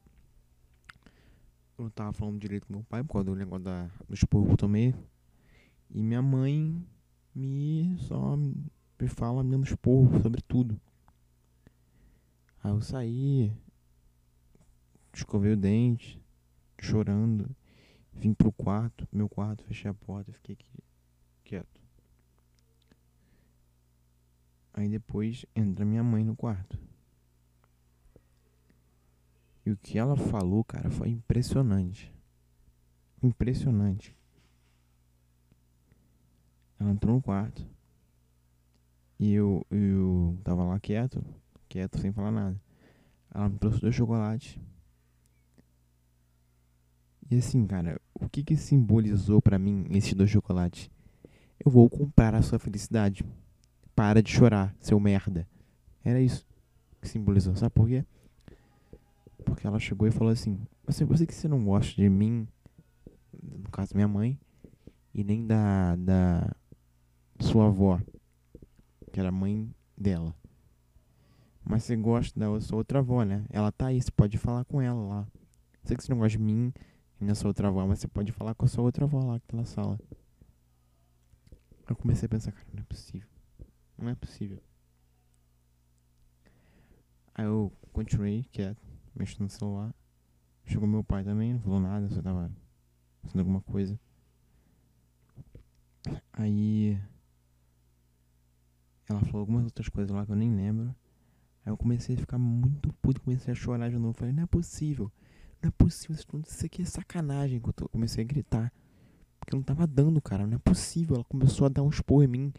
eu 1.77 1.83
não 1.85 1.91
tava 1.91 2.15
falando 2.15 2.41
direito 2.41 2.67
com 2.67 2.73
meu 2.73 2.85
pai 2.85 3.05
por 3.05 3.13
causa 3.13 3.27
do 3.27 3.35
negócio 3.35 3.65
da, 3.65 3.91
do 4.09 4.15
esporro 4.15 4.57
tomei. 4.57 4.95
E 5.91 6.03
minha 6.03 6.23
mãe 6.23 6.83
me 7.35 7.95
só 7.99 8.37
me 8.37 9.07
fala 9.07 9.45
me 9.45 9.51
dando 9.51 9.67
esporro 9.67 10.23
sobre 10.23 10.41
tudo. 10.41 10.81
Aí 12.65 12.71
eu 12.71 12.81
saí, 12.81 13.53
escovei 15.13 15.53
o 15.53 15.57
dente, 15.59 16.19
chorando, 16.81 17.55
vim 18.15 18.33
pro 18.33 18.51
quarto, 18.51 19.07
meu 19.13 19.29
quarto, 19.29 19.63
fechei 19.65 19.91
a 19.91 19.95
porta 19.95 20.33
fiquei 20.33 20.55
aqui, 20.55 20.83
quieto. 21.45 21.79
Aí 24.79 24.89
depois 24.89 25.45
entra 25.57 25.85
minha 25.85 26.05
mãe 26.05 26.23
no 26.23 26.37
quarto. 26.37 26.79
E 29.67 29.73
o 29.73 29.77
que 29.77 29.99
ela 29.99 30.17
falou, 30.17 30.63
cara, 30.63 30.89
foi 30.89 31.09
impressionante. 31.09 32.15
Impressionante. 33.21 34.17
Ela 36.79 36.93
entrou 36.93 37.17
no 37.17 37.21
quarto. 37.21 37.67
E 39.19 39.33
eu, 39.33 39.67
eu 39.69 40.39
tava 40.45 40.63
lá 40.63 40.79
quieto, 40.79 41.25
quieto, 41.69 41.99
sem 41.99 42.13
falar 42.13 42.31
nada. 42.31 42.61
Ela 43.35 43.49
me 43.49 43.59
trouxe 43.59 43.81
dois 43.81 43.97
chocolates. 43.97 44.61
E 47.29 47.35
assim, 47.35 47.67
cara, 47.67 48.01
o 48.15 48.29
que 48.29 48.45
que 48.45 48.57
simbolizou 48.57 49.43
para 49.43 49.59
mim 49.59 49.89
esses 49.91 50.15
dois 50.15 50.31
chocolates? 50.31 50.89
Eu 51.59 51.69
vou 51.69 51.91
comprar 51.91 52.33
a 52.33 52.43
sua 52.43 52.61
felicidade. 52.61 53.25
Para 53.99 54.23
de 54.23 54.31
chorar, 54.31 54.73
seu 54.79 55.01
merda. 55.01 55.45
Era 56.05 56.21
isso 56.21 56.47
que 57.03 57.09
simbolizou. 57.09 57.57
Sabe 57.57 57.75
por 57.75 57.89
quê? 57.89 58.05
Porque 59.45 59.67
ela 59.67 59.81
chegou 59.81 60.07
e 60.07 60.13
falou 60.13 60.33
assim: 60.33 60.57
Você, 60.87 61.05
você 61.05 61.27
que 61.27 61.35
você 61.35 61.49
não 61.49 61.65
gosta 61.65 62.01
de 62.01 62.09
mim, 62.09 62.47
no 63.43 63.69
caso 63.71 63.97
minha 63.97 64.07
mãe, 64.07 64.39
e 65.13 65.25
nem 65.25 65.45
da, 65.45 65.97
da 65.97 66.57
sua 67.41 67.67
avó, 67.67 68.01
que 69.13 69.19
era 69.19 69.33
mãe 69.33 69.69
dela. 69.97 70.33
Mas 71.65 71.83
você 71.83 71.97
gosta 71.97 72.39
da 72.39 72.61
sua 72.61 72.79
outra 72.79 73.01
avó, 73.01 73.25
né? 73.25 73.47
Ela 73.51 73.73
tá 73.73 73.87
aí, 73.87 74.01
você 74.01 74.13
pode 74.13 74.39
falar 74.39 74.65
com 74.65 74.81
ela 74.81 75.03
lá. 75.09 75.29
Sei 75.83 75.97
que 75.97 76.05
você 76.05 76.13
não 76.13 76.21
gosta 76.21 76.39
de 76.39 76.45
mim 76.45 76.73
e 77.21 77.25
da 77.25 77.35
sua 77.35 77.49
outra 77.49 77.67
avó, 77.67 77.85
mas 77.85 77.99
você 77.99 78.07
pode 78.07 78.31
falar 78.31 78.55
com 78.55 78.65
a 78.65 78.69
sua 78.69 78.85
outra 78.85 79.07
avó 79.07 79.25
lá 79.25 79.41
que 79.41 79.49
tá 79.49 79.57
na 79.57 79.65
sala. 79.65 79.99
Eu 81.91 81.97
comecei 81.97 82.27
a 82.27 82.29
pensar, 82.29 82.53
cara, 82.53 82.69
não 82.73 82.81
é 82.81 82.85
possível. 82.85 83.28
Não 83.99 84.09
é 84.09 84.15
possível. 84.15 84.63
Aí 87.35 87.45
eu 87.45 87.73
continuei 87.93 88.45
quieto, 88.45 88.81
mexendo 89.15 89.43
no 89.43 89.51
celular. 89.51 89.95
Chegou 90.65 90.87
meu 90.87 91.03
pai 91.03 91.25
também, 91.25 91.55
não 91.55 91.61
falou 91.61 91.81
nada, 91.81 92.09
só 92.09 92.23
tava 92.23 92.51
fazendo 93.23 93.41
alguma 93.41 93.61
coisa. 93.61 93.99
Aí 96.33 97.01
ela 99.09 99.21
falou 99.21 99.41
algumas 99.41 99.65
outras 99.65 99.89
coisas 99.89 100.15
lá 100.15 100.25
que 100.25 100.33
eu 100.33 100.37
nem 100.37 100.55
lembro. 100.55 100.95
Aí 101.65 101.73
eu 101.73 101.77
comecei 101.77 102.15
a 102.15 102.19
ficar 102.19 102.39
muito 102.39 102.93
puto, 102.95 103.21
comecei 103.21 103.53
a 103.53 103.55
chorar 103.55 103.91
de 103.91 103.99
novo. 103.99 104.13
Falei, 104.13 104.33
não 104.33 104.45
é 104.45 104.47
possível, 104.47 105.11
não 105.61 105.69
é 105.69 105.71
possível, 105.71 106.15
isso 106.15 106.67
aqui 106.67 106.83
é 106.83 106.85
sacanagem. 106.85 107.61
Eu 107.65 107.89
comecei 107.89 108.23
a 108.23 108.27
gritar. 108.27 108.73
Porque 109.41 109.57
não 109.57 109.63
tava 109.63 109.87
dando, 109.87 110.21
cara, 110.21 110.47
não 110.47 110.57
é 110.57 110.59
possível. 110.59 111.17
Ela 111.17 111.25
começou 111.25 111.67
a 111.67 111.69
dar 111.69 111.83
um 111.83 111.89
expor 111.89 112.23
em 112.23 112.27
mim, 112.27 112.53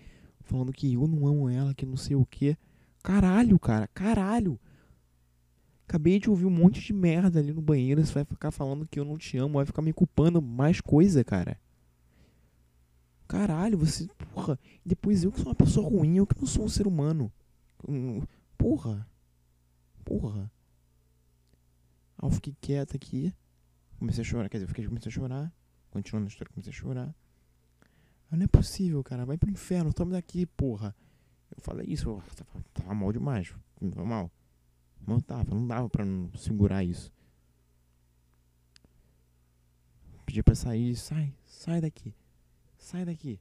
falando 0.44 0.74
que 0.74 0.94
eu 0.94 1.08
não 1.08 1.28
amo 1.28 1.50
ela, 1.50 1.74
que 1.74 1.86
não 1.86 1.98
sei 1.98 2.16
o 2.16 2.26
que. 2.26 2.58
Caralho, 3.04 3.58
cara, 3.60 3.88
caralho. 3.88 4.60
Acabei 5.88 6.20
de 6.20 6.30
ouvir 6.30 6.46
um 6.46 6.52
monte 6.52 6.82
de 6.82 6.94
merda 6.94 7.40
ali 7.40 7.52
no 7.52 7.62
banheiro. 7.62 8.06
Você 8.06 8.14
vai 8.14 8.24
ficar 8.24 8.52
falando 8.52 8.88
que 8.88 9.00
eu 9.00 9.06
não 9.06 9.18
te 9.18 9.38
amo, 9.38 9.56
vai 9.56 9.66
ficar 9.66 9.82
me 9.82 9.92
culpando 9.92 10.42
mais 10.42 10.80
coisa, 10.80 11.24
cara. 11.24 11.60
Caralho, 13.28 13.78
você. 13.78 14.08
Porra. 14.34 14.60
Depois 14.86 15.24
eu 15.24 15.32
que 15.32 15.40
sou 15.40 15.50
uma 15.50 15.56
pessoa 15.56 15.90
ruim, 15.90 16.18
eu 16.18 16.28
que 16.28 16.40
não 16.40 16.48
sou 16.48 16.66
um 16.66 16.70
ser 16.70 16.88
humano. 16.88 17.32
Porra. 18.58 19.08
Porra. 20.04 20.52
Aí 22.18 22.28
eu 22.28 22.32
fiquei 22.32 22.56
quieto 22.60 22.96
aqui. 22.96 23.34
Comecei 23.98 24.22
a 24.22 24.26
chorar. 24.26 24.50
Quer 24.50 24.58
dizer, 24.58 24.66
eu 24.66 24.70
fiquei, 24.70 24.86
comecei 24.88 25.10
a 25.10 25.14
chorar. 25.14 25.54
Continuando 25.92 26.28
a 26.28 26.30
história, 26.30 26.52
comecei 26.54 26.72
a 26.72 26.76
chorar. 26.76 27.16
Aí, 28.32 28.38
não 28.38 28.46
é 28.46 28.48
possível, 28.48 29.04
cara. 29.04 29.26
Vai 29.26 29.38
pro 29.38 29.50
inferno. 29.50 29.94
Toma 29.94 30.12
daqui, 30.12 30.46
porra. 30.46 30.96
Eu 31.56 31.62
falei 31.62 31.88
isso. 31.88 32.22
Tava, 32.36 32.64
tava 32.74 32.94
mal 32.94 33.12
demais. 33.12 33.54
Tava 33.80 34.06
mal. 34.06 34.32
Não 35.06 35.20
tava. 35.20 35.54
Não 35.54 35.68
dava 35.68 35.90
pra 35.90 36.06
não 36.06 36.32
segurar 36.34 36.84
isso. 36.84 37.12
Pedi 40.26 40.44
pra 40.44 40.56
sair. 40.56 40.96
Sai. 40.96 41.34
Sai 41.46 41.82
daqui. 41.82 42.14
Sai 42.78 43.06
daqui. 43.06 43.40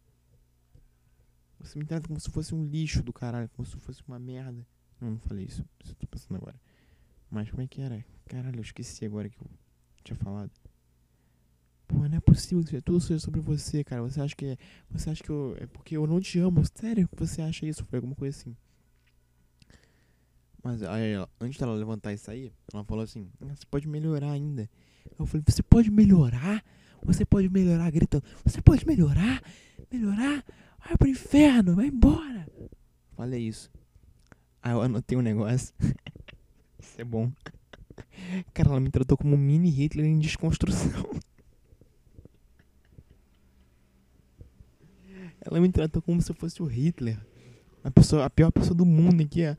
Você 1.60 1.78
me 1.78 1.84
trata 1.84 2.06
como 2.06 2.20
se 2.20 2.30
fosse 2.30 2.54
um 2.54 2.64
lixo 2.64 3.02
do 3.02 3.12
caralho, 3.12 3.48
como 3.50 3.66
se 3.66 3.76
fosse 3.76 4.02
uma 4.06 4.18
merda. 4.18 4.66
Não, 5.00 5.12
não 5.12 5.18
falei 5.18 5.44
isso. 5.44 5.64
Isso 5.82 5.92
eu 5.92 5.96
tô 5.96 6.06
pensando 6.06 6.36
agora. 6.36 6.58
Mas 7.30 7.50
como 7.50 7.62
é 7.62 7.66
que 7.66 7.80
era? 7.80 8.04
Caralho, 8.26 8.58
eu 8.58 8.62
esqueci 8.62 9.04
agora 9.04 9.28
que 9.28 9.38
eu 9.40 9.46
tinha 10.04 10.16
falado. 10.16 10.50
Pô, 11.88 12.06
não 12.06 12.18
é 12.18 12.20
possível 12.20 12.62
que 12.62 12.80
tudo 12.82 13.00
seja 13.00 13.18
sobre 13.18 13.40
você, 13.40 13.82
cara. 13.82 14.02
Você 14.02 14.20
acha 14.20 14.36
que 14.36 14.44
é. 14.44 14.58
Você 14.90 15.08
acha 15.08 15.24
que 15.24 15.30
eu. 15.30 15.56
É 15.58 15.66
porque 15.66 15.96
eu 15.96 16.06
não 16.06 16.20
te 16.20 16.38
amo. 16.38 16.62
Sério 16.74 17.08
que 17.08 17.16
você 17.16 17.40
acha 17.40 17.64
isso? 17.64 17.84
Foi 17.86 17.96
alguma 17.96 18.14
coisa 18.14 18.36
assim. 18.36 18.54
Mas 20.62 20.82
aí, 20.82 21.14
antes 21.40 21.58
dela 21.58 21.72
levantar 21.72 22.12
e 22.12 22.18
sair, 22.18 22.52
ela 22.72 22.84
falou 22.84 23.02
assim: 23.02 23.26
ah, 23.40 23.54
Você 23.54 23.64
pode 23.70 23.88
melhorar 23.88 24.32
ainda. 24.32 24.68
Eu 25.18 25.24
falei: 25.24 25.42
Você 25.48 25.62
pode 25.62 25.90
melhorar? 25.90 26.62
Você 27.02 27.24
pode 27.24 27.48
melhorar 27.48 27.90
gritando. 27.90 28.24
Você 28.44 28.60
pode 28.60 28.86
melhorar? 28.86 29.42
Melhorar? 29.90 30.44
Vai 30.84 30.96
pro 30.98 31.08
inferno, 31.08 31.74
vai 31.74 31.86
embora. 31.86 32.46
Falei 33.16 33.48
isso. 33.48 33.70
Aí 34.62 34.72
eu 34.72 34.82
anotei 34.82 35.16
um 35.16 35.22
negócio. 35.22 35.74
isso 36.78 37.00
é 37.00 37.04
bom. 37.04 37.32
Cara, 38.52 38.70
ela 38.70 38.80
me 38.80 38.90
tratou 38.90 39.16
como 39.16 39.34
um 39.34 39.38
mini 39.38 39.70
Hitler 39.70 40.06
em 40.06 40.18
desconstrução. 40.18 41.08
Ela 45.50 45.60
me 45.60 45.70
tratou 45.72 46.02
como 46.02 46.20
se 46.20 46.30
eu 46.30 46.34
fosse 46.34 46.62
o 46.62 46.66
Hitler. 46.66 47.18
A, 47.82 47.90
pessoa, 47.90 48.24
a 48.24 48.30
pior 48.30 48.50
pessoa 48.50 48.74
do 48.74 48.84
mundo 48.84 49.22
aqui, 49.22 49.44
ó. 49.46 49.56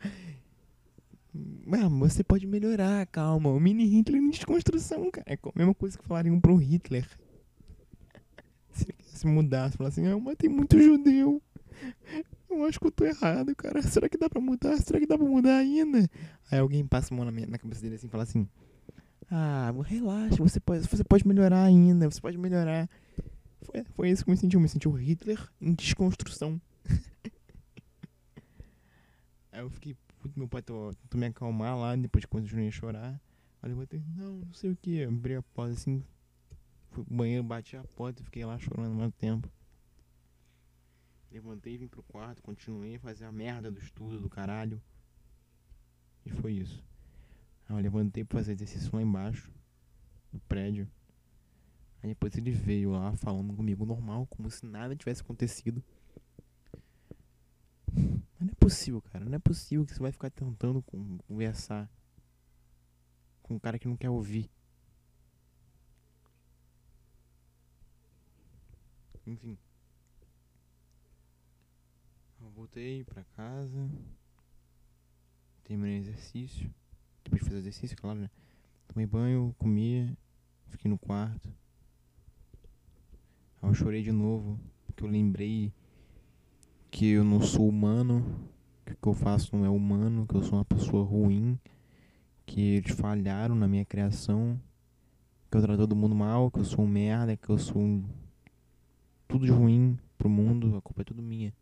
Você 2.02 2.24
pode 2.24 2.46
melhorar, 2.46 3.06
calma. 3.08 3.50
O 3.50 3.60
mini 3.60 3.86
Hitler 3.86 4.22
em 4.22 4.30
desconstrução, 4.30 5.10
cara. 5.10 5.26
É 5.28 5.34
a 5.34 5.52
mesma 5.56 5.74
coisa 5.74 5.98
que 5.98 6.06
falariam 6.06 6.40
pro 6.40 6.56
Hitler 6.56 7.08
se 8.72 8.84
ele 8.84 8.98
se 9.04 9.28
mudasse, 9.28 9.78
falar 9.78 9.90
assim, 9.90 10.06
ah, 10.06 10.12
eu 10.12 10.20
matei 10.20 10.50
muito 10.50 10.80
judeu. 10.80 11.42
Eu 12.50 12.66
acho 12.66 12.80
que 12.80 12.88
eu 12.88 12.92
tô 12.92 13.06
errado, 13.06 13.56
cara. 13.56 13.82
Será 13.82 14.10
que 14.10 14.18
dá 14.18 14.30
pra 14.30 14.42
mudar? 14.42 14.78
Será 14.78 15.00
que 15.00 15.06
dá 15.06 15.18
pra 15.18 15.28
mudar 15.28 15.58
ainda? 15.58 16.10
Aí 16.52 16.60
alguém 16.60 16.86
passa 16.86 17.14
a 17.14 17.18
mão 17.18 17.26
na, 17.26 17.32
minha, 17.32 17.48
na 17.48 17.58
cabeça 17.58 17.82
dele 17.82 17.96
assim 17.96 18.08
e 18.08 18.10
fala 18.10 18.24
assim: 18.24 18.48
Ah, 19.30 19.74
relaxa, 19.86 20.36
você 20.38 20.60
pode, 20.60 20.88
você 20.88 21.04
pode 21.04 21.28
melhorar 21.28 21.64
ainda, 21.64 22.10
você 22.10 22.20
pode 22.20 22.38
melhorar. 22.38 22.90
Foi, 23.62 23.84
foi 23.84 24.10
isso 24.10 24.24
que 24.24 24.32
me 24.32 24.38
senti. 24.38 24.56
Eu 24.56 24.62
me 24.62 24.70
senti 24.70 24.88
o 24.88 24.92
Hitler 24.92 25.50
em 25.60 25.74
desconstrução. 25.74 26.62
Aí 29.52 29.62
eu 29.62 29.70
fiquei, 29.70 29.96
puto, 30.20 30.38
meu 30.38 30.48
pai 30.48 30.62
tentou, 30.62 30.94
me 31.14 31.26
acalmar 31.26 31.78
lá, 31.78 31.96
depois 31.96 32.26
continuei 32.26 32.68
a 32.68 32.72
chorar. 32.72 33.22
Aí 33.62 33.72
eu 33.72 33.76
botei, 33.76 34.02
não, 34.16 34.38
não 34.38 34.54
sei 34.54 34.72
o 34.72 34.76
que. 34.76 35.04
Abri 35.04 35.36
a 35.36 35.42
porta 35.42 35.74
assim, 35.74 36.04
fui 36.92 37.04
pro 37.04 37.16
banheiro, 37.16 37.44
bati 37.44 37.76
a 37.76 37.84
porta 37.84 38.22
e 38.22 38.26
fiquei 38.26 38.46
lá 38.46 38.58
chorando 38.58 38.96
mais 38.96 39.14
tempo. 39.16 39.50
Levantei, 41.32 41.78
vim 41.78 41.88
pro 41.88 42.02
quarto, 42.04 42.42
continuei 42.42 42.96
a 42.96 43.00
fazer 43.00 43.26
a 43.26 43.32
merda 43.32 43.70
do 43.70 43.80
estudo 43.80 44.20
do 44.20 44.30
caralho. 44.30 44.82
E 46.26 46.32
foi 46.32 46.54
isso. 46.54 46.84
Aí 47.68 47.76
eu 47.76 47.82
levantei 47.82 48.24
pra 48.24 48.40
fazer 48.40 48.54
exercício 48.54 48.90
lá 48.94 49.02
embaixo, 49.02 49.52
no 50.32 50.40
prédio. 50.42 50.90
Aí 52.02 52.10
depois 52.10 52.36
ele 52.36 52.52
veio 52.52 52.92
lá 52.92 53.16
falando 53.18 53.54
comigo 53.54 53.86
normal, 53.86 54.26
como 54.28 54.50
se 54.50 54.66
nada 54.66 54.96
tivesse 54.96 55.22
acontecido. 55.22 55.84
Mas 57.94 58.40
não 58.40 58.52
é 58.52 58.56
possível, 58.56 59.02
cara. 59.02 59.26
Não 59.26 59.36
é 59.36 59.40
possível 59.40 59.86
que 59.86 59.94
você 59.94 60.00
vai 60.00 60.12
ficar 60.12 60.30
tentando 60.30 60.82
conversar 61.28 61.90
com 63.44 63.56
um 63.56 63.60
cara 63.60 63.78
que 63.78 63.88
não 63.88 63.98
quer 63.98 64.10
ouvir. 64.10 64.50
Enfim. 69.26 69.58
Eu 72.42 72.50
voltei 72.52 73.04
pra 73.04 73.24
casa. 73.36 73.90
Terminei 75.66 76.00
o 76.00 76.02
exercício. 76.02 76.74
Depois 77.24 77.42
de 77.42 77.46
fazer 77.48 77.58
o 77.58 77.60
exercício, 77.60 77.98
claro, 77.98 78.20
né? 78.20 78.30
Tomei 78.88 79.06
banho, 79.06 79.54
comia, 79.60 80.18
fiquei 80.70 80.90
no 80.90 80.98
quarto. 80.98 81.54
Eu 83.62 83.74
chorei 83.74 84.02
de 84.02 84.12
novo, 84.12 84.60
porque 84.86 85.04
eu 85.04 85.08
lembrei 85.08 85.74
que 86.90 87.10
eu 87.10 87.24
não 87.24 87.42
sou 87.42 87.68
humano, 87.68 88.50
que 88.86 88.94
o 88.94 88.98
que 88.98 89.08
eu 89.08 89.14
faço 89.14 89.56
não 89.56 89.66
é 89.66 89.70
humano, 89.70 90.26
que 90.26 90.36
eu 90.36 90.42
sou 90.42 90.58
uma 90.58 90.66
pessoa 90.66 91.04
ruim, 91.04 91.60
que 92.46 92.62
eles 92.62 92.92
falharam 92.96 93.56
na 93.56 93.68
minha 93.68 93.86
criação, 93.86 94.60
que 95.52 95.58
eu 95.58 95.62
trato 95.62 95.80
todo 95.80 95.96
mundo 95.96 96.16
mal, 96.16 96.50
que 96.50 96.60
eu 96.60 96.64
sou 96.64 96.86
um 96.86 96.88
merda, 96.88 97.36
que 97.36 97.50
eu 97.50 97.58
sou 97.58 97.82
um... 97.82 98.04
tudo 99.28 99.46
de 99.46 99.52
ruim 99.52 100.00
pro 100.18 100.30
mundo, 100.30 100.76
a 100.78 100.82
culpa 100.82 101.02
é 101.02 101.06
tudo 101.06 101.22
minha. 101.22 101.54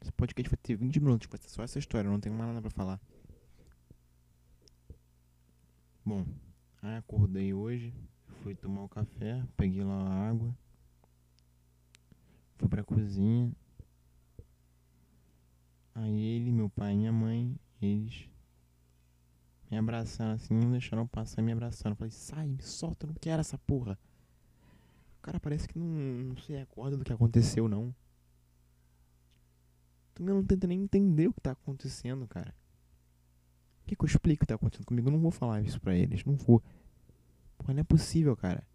Esse 0.00 0.12
podcast 0.12 0.48
vai 0.48 0.58
ter 0.62 0.76
20 0.76 1.00
minutos, 1.00 1.28
vai 1.28 1.38
ser 1.40 1.48
só 1.48 1.62
essa 1.62 1.78
história, 1.78 2.08
não 2.08 2.20
tenho 2.20 2.34
mais 2.34 2.48
nada 2.48 2.62
pra 2.62 2.70
falar. 2.70 3.00
Bom, 6.04 6.24
aí 6.86 6.96
acordei 6.96 7.52
hoje, 7.52 7.92
fui 8.42 8.54
tomar 8.54 8.84
o 8.84 8.88
café, 8.88 9.44
peguei 9.56 9.82
lá 9.82 9.94
a 9.94 10.28
água, 10.28 10.56
fui 12.56 12.68
pra 12.68 12.84
cozinha. 12.84 13.52
Aí 15.94 16.20
ele, 16.20 16.52
meu 16.52 16.68
pai 16.68 16.92
e 16.92 16.96
minha 16.96 17.12
mãe, 17.12 17.58
eles 17.80 18.28
me 19.70 19.76
abraçaram 19.78 20.34
assim, 20.34 20.54
não 20.54 20.70
deixaram 20.70 21.06
passar 21.06 21.42
me 21.42 21.52
abraçando. 21.52 21.92
Eu 21.92 21.96
falei, 21.96 22.10
sai, 22.10 22.46
me 22.46 22.62
solta, 22.62 23.04
eu 23.04 23.08
não 23.08 23.16
quero 23.20 23.40
essa 23.40 23.58
porra. 23.58 23.98
O 25.18 25.22
cara 25.22 25.40
parece 25.40 25.66
que 25.66 25.78
não, 25.78 25.86
não 25.86 26.36
se 26.36 26.52
recorda 26.52 26.96
do 26.96 27.04
que 27.04 27.12
aconteceu, 27.12 27.68
não. 27.68 27.94
Tu 30.14 30.22
não 30.22 30.44
tenta 30.44 30.66
nem 30.66 30.82
entender 30.82 31.28
o 31.28 31.32
que 31.32 31.40
tá 31.40 31.50
acontecendo, 31.50 32.26
cara. 32.28 32.54
Que, 33.86 33.94
que 33.94 34.04
eu 34.04 34.06
explico 34.06 34.40
que 34.40 34.46
tá 34.46 34.54
acontecendo 34.56 34.86
comigo? 34.86 35.08
Eu 35.08 35.12
não 35.12 35.20
vou 35.20 35.30
falar 35.30 35.62
isso 35.62 35.80
pra 35.80 35.94
eles, 35.94 36.24
não 36.24 36.36
vou. 36.36 36.62
Porra, 37.56 37.74
não 37.74 37.80
é 37.80 37.84
possível, 37.84 38.36
cara. 38.36 38.66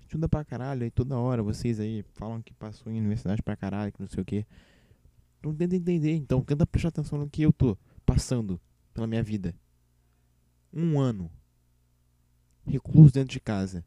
Estuda 0.00 0.28
pra 0.28 0.44
caralho, 0.44 0.84
aí 0.84 0.90
toda 0.90 1.18
hora 1.18 1.42
vocês 1.42 1.78
aí 1.80 2.04
falam 2.14 2.40
que 2.42 2.52
passou 2.54 2.92
em 2.92 2.98
universidade 2.98 3.42
pra 3.42 3.56
caralho, 3.56 3.92
que 3.92 4.00
não 4.00 4.08
sei 4.08 4.22
o 4.22 4.24
que. 4.24 4.46
Não 5.42 5.54
tenta 5.54 5.76
entender, 5.76 6.14
então 6.14 6.42
tenta 6.42 6.66
prestar 6.66 6.88
atenção 6.88 7.18
no 7.18 7.28
que 7.28 7.42
eu 7.42 7.52
tô 7.52 7.76
passando 8.04 8.60
pela 8.94 9.06
minha 9.06 9.22
vida. 9.22 9.54
Um 10.72 11.00
ano. 11.00 11.30
Recluso 12.66 13.12
dentro 13.12 13.32
de 13.32 13.40
casa. 13.40 13.84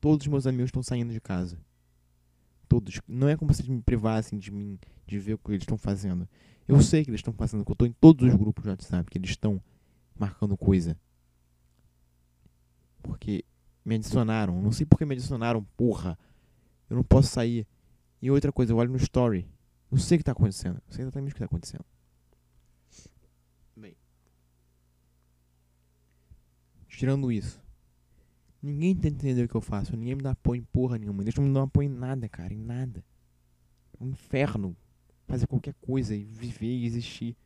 Todos 0.00 0.26
os 0.26 0.30
meus 0.30 0.46
amigos 0.46 0.68
estão 0.68 0.82
saindo 0.82 1.12
de 1.12 1.20
casa 1.20 1.58
todos. 2.74 3.00
Não 3.06 3.28
é 3.28 3.36
como 3.36 3.52
se 3.54 3.62
eles 3.62 3.70
me 3.70 3.82
privassem 3.82 4.38
de 4.38 4.50
mim, 4.50 4.78
de 5.06 5.18
ver 5.18 5.34
o 5.34 5.38
que 5.38 5.50
eles 5.50 5.62
estão 5.62 5.78
fazendo. 5.78 6.28
Eu 6.66 6.80
sei 6.80 7.04
que 7.04 7.10
eles 7.10 7.20
estão 7.20 7.32
fazendo, 7.32 7.60
porque 7.60 7.72
eu 7.72 7.74
estou 7.74 7.86
em 7.86 7.92
todos 7.92 8.26
os 8.26 8.34
grupos 8.34 8.64
do 8.64 8.70
WhatsApp, 8.70 9.10
que 9.10 9.18
eles 9.18 9.30
estão 9.30 9.62
marcando 10.18 10.56
coisa. 10.56 10.98
Porque 13.02 13.44
me 13.84 13.96
adicionaram. 13.96 14.60
Não 14.62 14.72
sei 14.72 14.86
porque 14.86 15.04
me 15.04 15.14
adicionaram, 15.14 15.62
porra. 15.76 16.18
Eu 16.88 16.96
não 16.96 17.04
posso 17.04 17.28
sair. 17.28 17.66
E 18.20 18.30
outra 18.30 18.52
coisa, 18.52 18.72
eu 18.72 18.76
olho 18.76 18.90
no 18.90 18.96
story. 18.96 19.46
Eu 19.90 19.98
sei 19.98 20.16
o 20.16 20.18
que 20.18 20.22
está 20.22 20.32
acontecendo. 20.32 20.80
Eu 20.86 20.92
sei 20.92 21.02
exatamente 21.02 21.32
o 21.32 21.34
que 21.34 21.38
está 21.38 21.46
acontecendo. 21.46 21.84
Bem. 23.76 23.96
Tirando 26.88 27.30
isso. 27.30 27.62
Ninguém 28.62 28.96
tá 28.96 29.08
entendendo 29.08 29.44
o 29.44 29.48
que 29.48 29.54
eu 29.54 29.60
faço. 29.60 29.94
Ninguém 29.94 30.14
me 30.14 30.22
dá 30.22 30.30
apoio 30.30 30.60
em 30.60 30.64
porra 30.64 30.96
nenhuma. 30.96 31.22
Eles 31.22 31.34
não 31.34 31.44
me 31.44 31.52
dão 31.52 31.64
apoio 31.64 31.86
em 31.86 31.92
nada, 31.92 32.26
cara. 32.30 32.54
Em 32.54 32.58
nada. 32.58 33.04
É 34.00 34.02
um 34.02 34.08
inferno. 34.08 34.74
Fazer 35.26 35.46
qualquer 35.46 35.74
coisa 35.74 36.14
e 36.14 36.24
viver 36.24 36.66
e 36.66 36.86
existir. 36.86 37.36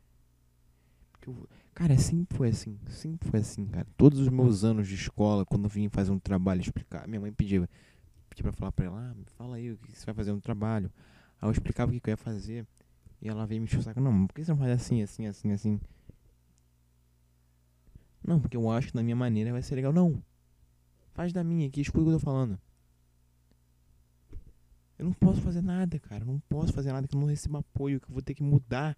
Eu, 1.29 1.49
cara, 1.73 1.97
sempre 1.97 2.37
foi 2.37 2.49
assim. 2.49 2.77
Sempre 2.87 3.29
foi 3.29 3.39
assim, 3.39 3.65
cara. 3.65 3.87
Todos 3.97 4.19
os 4.19 4.29
meus 4.29 4.63
anos 4.63 4.87
de 4.87 4.95
escola, 4.95 5.45
quando 5.45 5.65
eu 5.65 5.69
vim 5.69 5.89
fazer 5.89 6.11
um 6.11 6.19
trabalho 6.19 6.61
explicar, 6.61 7.07
minha 7.07 7.21
mãe 7.21 7.31
pedia, 7.31 7.69
pedia 8.29 8.43
pra 8.43 8.51
falar 8.51 8.71
pra 8.71 8.85
ela, 8.85 9.15
ah, 9.15 9.31
fala 9.37 9.55
aí 9.55 9.71
o 9.71 9.77
que 9.77 9.91
você 9.91 10.05
vai 10.05 10.15
fazer 10.15 10.31
no 10.31 10.41
trabalho. 10.41 10.91
Aí 11.41 11.47
eu 11.47 11.51
explicava 11.51 11.91
o 11.91 11.99
que 11.99 12.09
eu 12.09 12.11
ia 12.11 12.17
fazer. 12.17 12.65
E 13.21 13.27
ela 13.27 13.45
veio 13.45 13.61
me 13.61 13.67
saco. 13.67 13.99
Não, 13.99 14.27
por 14.27 14.33
que 14.33 14.43
você 14.43 14.51
não 14.51 14.57
faz 14.57 14.71
assim, 14.71 15.01
assim, 15.01 15.25
assim, 15.27 15.51
assim? 15.51 15.79
Não, 18.25 18.39
porque 18.39 18.55
eu 18.55 18.69
acho 18.69 18.89
que 18.89 18.95
na 18.95 19.03
minha 19.03 19.15
maneira 19.15 19.51
vai 19.51 19.61
ser 19.61 19.75
legal. 19.75 19.91
Não, 19.91 20.21
Faz 21.19 21.33
da 21.33 21.43
minha 21.43 21.67
aqui, 21.67 21.81
escuta 21.81 21.99
o 21.99 22.05
que 22.05 22.11
eu 22.11 22.17
tô 22.17 22.23
falando. 22.23 22.57
Eu 24.97 25.03
não 25.03 25.11
posso 25.11 25.41
fazer 25.41 25.61
nada, 25.61 25.99
cara. 25.99 26.23
Eu 26.23 26.27
não 26.27 26.39
posso 26.39 26.71
fazer 26.71 26.93
nada 26.93 27.09
que 27.09 27.13
eu 27.13 27.19
não 27.19 27.27
receba 27.27 27.59
apoio, 27.59 27.99
que 27.99 28.07
eu 28.09 28.13
vou 28.13 28.21
ter 28.21 28.33
que 28.33 28.41
mudar 28.41 28.97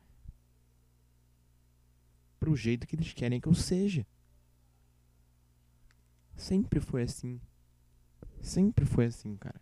pro 2.41 2.55
jeito 2.55 2.87
que 2.87 2.95
eles 2.95 3.13
querem 3.13 3.39
que 3.39 3.47
eu 3.47 3.53
seja. 3.53 4.05
Sempre 6.35 6.79
foi 6.79 7.03
assim. 7.03 7.39
Sempre 8.41 8.83
foi 8.83 9.05
assim, 9.05 9.37
cara. 9.37 9.61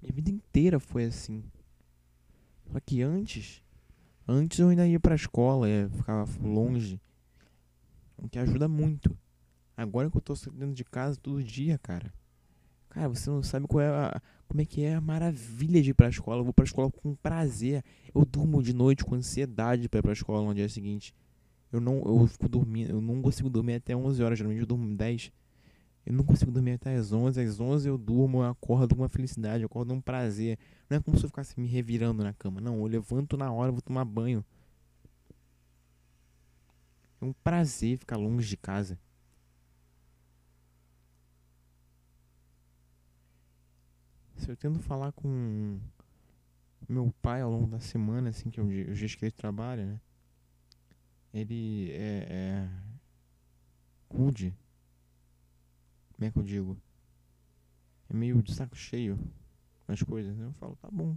Minha 0.00 0.14
vida 0.14 0.30
inteira 0.30 0.78
foi 0.78 1.04
assim. 1.04 1.42
Só 2.70 2.78
que 2.78 3.02
antes, 3.02 3.60
antes 4.26 4.60
eu 4.60 4.68
ainda 4.68 4.86
ia 4.86 5.00
pra 5.00 5.16
escola, 5.16 5.66
ficava 5.96 6.30
longe. 6.40 7.00
O 8.16 8.28
que 8.28 8.38
ajuda 8.38 8.68
muito. 8.68 9.18
Agora 9.76 10.08
que 10.08 10.16
eu 10.16 10.22
tô 10.22 10.34
dentro 10.52 10.74
de 10.74 10.84
casa 10.84 11.18
todo 11.20 11.42
dia, 11.42 11.76
cara. 11.76 12.14
Cara, 12.96 13.10
você 13.10 13.28
não 13.28 13.42
sabe 13.42 13.66
qual 13.66 13.82
é 13.82 13.88
a, 13.88 14.22
como 14.48 14.62
é 14.62 14.64
que 14.64 14.82
é 14.82 14.94
a 14.94 15.00
maravilha 15.02 15.82
de 15.82 15.90
ir 15.90 15.94
pra 15.94 16.08
escola. 16.08 16.40
Eu 16.40 16.44
vou 16.44 16.52
pra 16.54 16.64
escola 16.64 16.90
com 16.90 17.14
prazer. 17.14 17.84
Eu 18.14 18.24
durmo 18.24 18.62
de 18.62 18.72
noite 18.72 19.04
com 19.04 19.14
ansiedade 19.14 19.86
pra 19.86 19.98
ir 19.98 20.02
pra 20.02 20.14
escola 20.14 20.42
no 20.46 20.54
dia 20.54 20.66
seguinte. 20.66 21.14
Eu 21.70 21.78
não, 21.78 22.02
eu 22.06 22.26
fico 22.26 22.48
dormindo, 22.48 22.92
eu 22.92 23.00
não 23.02 23.20
consigo 23.20 23.50
dormir 23.50 23.74
até 23.74 23.94
11 23.94 24.22
horas, 24.22 24.38
geralmente 24.38 24.62
eu 24.62 24.66
durmo 24.66 24.96
10. 24.96 25.30
Eu 26.06 26.14
não 26.14 26.24
consigo 26.24 26.50
dormir 26.50 26.72
até 26.72 26.94
as 26.96 27.12
11, 27.12 27.38
às 27.38 27.60
11 27.60 27.86
eu 27.86 27.98
durmo, 27.98 28.38
eu 28.38 28.44
acordo 28.44 28.94
com 28.94 29.02
uma 29.02 29.10
felicidade, 29.10 29.62
eu 29.62 29.66
acordo 29.66 29.90
com 29.90 29.96
um 29.96 30.00
prazer. 30.00 30.58
Não 30.88 30.96
é 30.96 31.00
como 31.00 31.18
se 31.18 31.24
eu 31.26 31.28
ficasse 31.28 31.60
me 31.60 31.66
revirando 31.66 32.24
na 32.24 32.32
cama, 32.32 32.62
não, 32.62 32.78
eu 32.78 32.86
levanto 32.86 33.36
na 33.36 33.52
hora, 33.52 33.70
vou 33.70 33.82
tomar 33.82 34.06
banho. 34.06 34.42
É 37.20 37.24
um 37.26 37.34
prazer 37.44 37.98
ficar 37.98 38.16
longe 38.16 38.48
de 38.48 38.56
casa. 38.56 38.98
Se 44.46 44.52
eu 44.52 44.56
tento 44.56 44.78
falar 44.78 45.10
com 45.10 45.80
meu 46.88 47.12
pai 47.20 47.40
ao 47.40 47.50
longo 47.50 47.66
da 47.66 47.80
semana, 47.80 48.30
assim, 48.30 48.48
que 48.48 48.60
é 48.60 48.62
os 48.62 48.96
dias 48.96 49.12
que 49.16 49.24
ele 49.24 49.32
trabalha, 49.32 49.84
né? 49.84 50.00
Ele 51.34 51.90
é, 51.90 52.28
é 52.30 52.68
rude. 54.08 54.56
Como 56.12 56.28
é 56.28 56.30
que 56.30 56.38
eu 56.38 56.44
digo? 56.44 56.80
É 58.08 58.14
meio 58.14 58.40
de 58.40 58.54
saco 58.54 58.76
cheio 58.76 59.18
as 59.88 60.00
coisas. 60.04 60.36
Né? 60.36 60.46
Eu 60.46 60.52
falo, 60.52 60.76
tá 60.76 60.88
bom. 60.92 61.16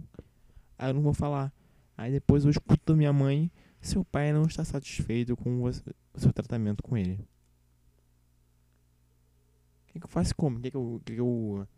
Aí 0.76 0.90
eu 0.90 0.94
não 0.94 1.02
vou 1.02 1.14
falar. 1.14 1.52
Aí 1.96 2.10
depois 2.10 2.42
eu 2.42 2.50
escuto 2.50 2.96
minha 2.96 3.12
mãe. 3.12 3.48
Seu 3.80 4.04
pai 4.04 4.32
não 4.32 4.42
está 4.42 4.64
satisfeito 4.64 5.36
com 5.36 5.62
o 5.62 5.72
seu 6.18 6.32
tratamento 6.32 6.82
com 6.82 6.96
ele. 6.96 7.14
O 9.84 9.92
que, 9.92 10.00
que 10.00 10.04
eu 10.04 10.10
faço 10.10 10.34
como? 10.34 10.58
O 10.58 10.60
que, 10.60 10.72
que 10.72 10.76
eu. 10.76 11.00
Que 11.04 11.14
que 11.14 11.20
eu 11.20 11.68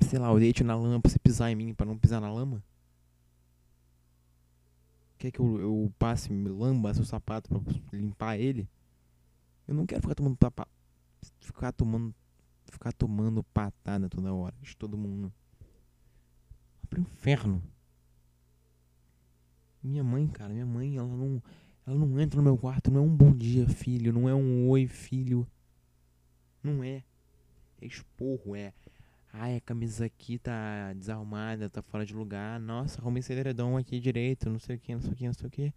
sei 0.00 0.18
lá, 0.18 0.28
eu 0.28 0.38
deito 0.38 0.64
na 0.64 0.74
lama 0.74 1.00
pra 1.00 1.10
você 1.10 1.18
pisar 1.18 1.50
em 1.50 1.54
mim 1.54 1.74
pra 1.74 1.86
não 1.86 1.98
pisar 1.98 2.20
na 2.20 2.32
lama? 2.32 2.62
Quer 5.18 5.30
que 5.30 5.40
eu, 5.40 5.60
eu 5.60 5.92
passe, 5.98 6.32
lamba 6.32 6.92
seu 6.92 7.04
sapato 7.04 7.48
pra 7.48 7.60
limpar 7.92 8.38
ele? 8.38 8.68
Eu 9.66 9.74
não 9.74 9.86
quero 9.86 10.02
ficar 10.02 10.14
tomando 10.14 10.36
tapa, 10.36 10.68
ficar 11.40 11.72
tomando 11.72 12.14
ficar 12.70 12.92
tomando 12.92 13.42
patada 13.44 14.08
toda 14.08 14.32
hora 14.32 14.54
de 14.60 14.76
todo 14.76 14.96
mundo. 14.96 15.32
Vai 16.82 16.86
pro 16.90 17.00
inferno. 17.00 17.62
Minha 19.82 20.02
mãe, 20.02 20.26
cara, 20.28 20.52
minha 20.52 20.66
mãe, 20.66 20.96
ela 20.96 21.08
não 21.08 21.42
ela 21.86 21.98
não 21.98 22.18
entra 22.18 22.38
no 22.38 22.42
meu 22.42 22.56
quarto, 22.56 22.90
não 22.90 23.00
é 23.00 23.04
um 23.04 23.14
bom 23.14 23.30
dia, 23.30 23.68
filho, 23.68 24.12
não 24.12 24.28
é 24.28 24.34
um 24.34 24.68
oi, 24.68 24.86
filho. 24.86 25.46
Não 26.62 26.82
é. 26.82 27.04
É 27.80 27.86
esporro, 27.86 28.56
é. 28.56 28.72
Ai, 29.36 29.56
a 29.56 29.60
camisa 29.60 30.06
aqui 30.06 30.38
tá 30.38 30.92
desarrumada, 30.92 31.68
tá 31.68 31.82
fora 31.82 32.06
de 32.06 32.14
lugar. 32.14 32.60
Nossa, 32.60 33.00
arrumei 33.00 33.18
esse 33.18 33.32
edredom 33.32 33.76
aqui 33.76 33.98
direito, 33.98 34.48
não 34.48 34.60
sei 34.60 34.76
o 34.76 34.78
que, 34.78 34.94
não 34.94 35.00
sei 35.00 35.10
o 35.10 35.16
que, 35.16 35.26
não 35.26 35.34
sei 35.34 35.46
o 35.48 35.50
que. 35.50 35.74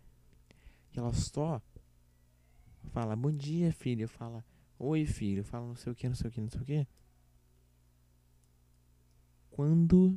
E 0.94 1.00
ela 1.00 1.12
só 1.12 1.60
fala, 2.92 3.16
bom 3.16 3.32
dia, 3.32 3.74
filho. 3.74 4.08
Fala, 4.08 4.46
oi, 4.78 5.08
filho. 5.08 5.44
Fala, 5.44 5.66
não 5.66 5.76
sei 5.76 5.92
o 5.92 5.96
que, 5.96 6.08
não 6.08 6.16
sei 6.16 6.30
o 6.30 6.32
que, 6.32 6.40
não 6.40 6.50
sei 6.50 6.62
o 6.62 6.66
que. 6.66 6.88
Quando 9.50 10.16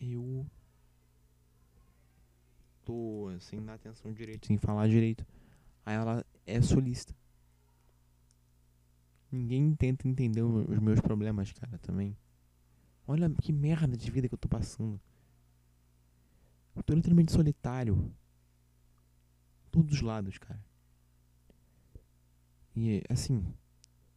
eu 0.00 0.44
tô 2.84 3.30
sem 3.38 3.64
dar 3.64 3.74
atenção 3.74 4.12
direito, 4.12 4.48
sem 4.48 4.58
falar 4.58 4.88
direito, 4.88 5.24
aí 5.86 5.94
ela 5.94 6.26
é 6.44 6.60
solista. 6.60 7.14
Ninguém 9.30 9.72
tenta 9.76 10.08
entender 10.08 10.42
os 10.42 10.80
meus 10.80 11.00
problemas, 11.00 11.52
cara, 11.52 11.78
também. 11.78 12.16
Olha 13.06 13.30
que 13.42 13.52
merda 13.52 13.96
de 13.96 14.10
vida 14.10 14.28
que 14.28 14.34
eu 14.34 14.38
tô 14.38 14.48
passando. 14.48 15.00
Eu 16.74 16.82
tô 16.82 16.94
literalmente 16.94 17.32
solitário. 17.32 18.12
Todos 19.70 19.94
os 19.94 20.00
lados, 20.00 20.38
cara. 20.38 20.64
E 22.76 23.02
assim, 23.08 23.44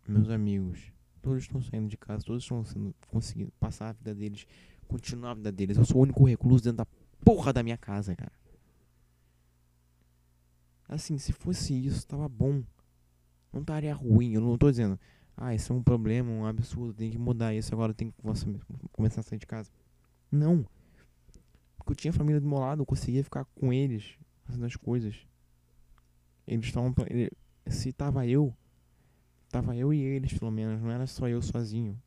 meus 0.08 0.30
amigos, 0.30 0.92
todos 1.22 1.44
estão 1.44 1.62
saindo 1.62 1.88
de 1.88 1.98
casa, 1.98 2.24
todos 2.24 2.44
estão 2.44 2.64
sendo, 2.64 2.96
conseguindo 3.08 3.52
passar 3.60 3.90
a 3.90 3.94
vida 3.94 4.16
deles, 4.16 4.48
continuar 4.88 5.32
a 5.32 5.36
vida 5.36 5.52
deles. 5.52 5.78
Eu 5.78 5.86
sou 5.86 5.98
o 5.98 6.04
único 6.04 6.24
recluso 6.24 6.64
dentro 6.64 6.78
da 6.78 6.88
porra 7.24 7.54
da 7.54 7.62
minha 7.62 7.78
casa, 7.78 8.16
cara. 8.16 8.32
Assim, 10.88 11.18
se 11.18 11.34
fosse 11.34 11.74
isso, 11.74 12.08
tava 12.08 12.30
bom. 12.30 12.64
Não 13.52 13.62
estaria 13.62 13.94
ruim. 13.94 14.34
Eu 14.34 14.42
não 14.42 14.58
tô 14.58 14.72
dizendo, 14.72 15.00
ah, 15.40 15.54
isso 15.54 15.72
é 15.72 15.76
um 15.76 15.84
problema, 15.84 16.32
um 16.32 16.48
absurdo, 16.48 16.96
tem 16.96 17.12
que 17.12 17.18
mudar 17.18 17.54
isso, 17.54 17.72
agora 17.72 17.94
tem 17.94 18.10
que 18.10 18.18
começar 18.92 19.20
a 19.20 19.24
sair 19.24 19.38
de 19.38 19.46
casa. 19.46 19.72
Não. 20.32 20.66
Porque 21.78 21.92
eu 21.92 21.96
tinha 21.96 22.12
família 22.12 22.42
do 22.42 22.48
meu 22.48 22.58
lado, 22.58 22.82
eu 22.82 22.86
conseguia 22.88 23.24
ficar 23.24 23.46
com 23.46 23.72
eles, 23.72 24.18
fazendo 24.46 24.66
as 24.66 24.76
coisas. 24.76 25.16
Eles 26.48 26.66
estavam. 26.66 26.94
Se 27.68 27.94
tava 27.94 28.26
eu, 28.26 28.52
tava 29.50 29.76
eu 29.76 29.94
e 29.94 30.02
eles, 30.02 30.34
pelo 30.34 30.50
menos, 30.50 30.82
não 30.82 30.90
era 30.90 31.06
só 31.06 31.28
eu 31.28 31.42
sozinho. 31.42 32.02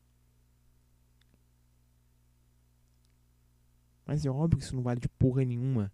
Mas 4.05 4.25
é 4.25 4.29
óbvio 4.29 4.57
que 4.57 4.65
isso 4.65 4.75
não 4.75 4.83
vale 4.83 4.99
de 4.99 5.07
porra 5.07 5.45
nenhuma. 5.45 5.89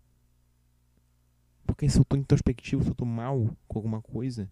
Porque 1.68 1.88
se 1.88 2.00
eu 2.00 2.06
tô 2.06 2.16
introspectivo, 2.16 2.84
se 2.84 2.90
eu 2.90 2.96
tô 2.96 3.06
mal 3.06 3.56
com 3.68 3.78
alguma 3.78 4.02
coisa, 4.02 4.50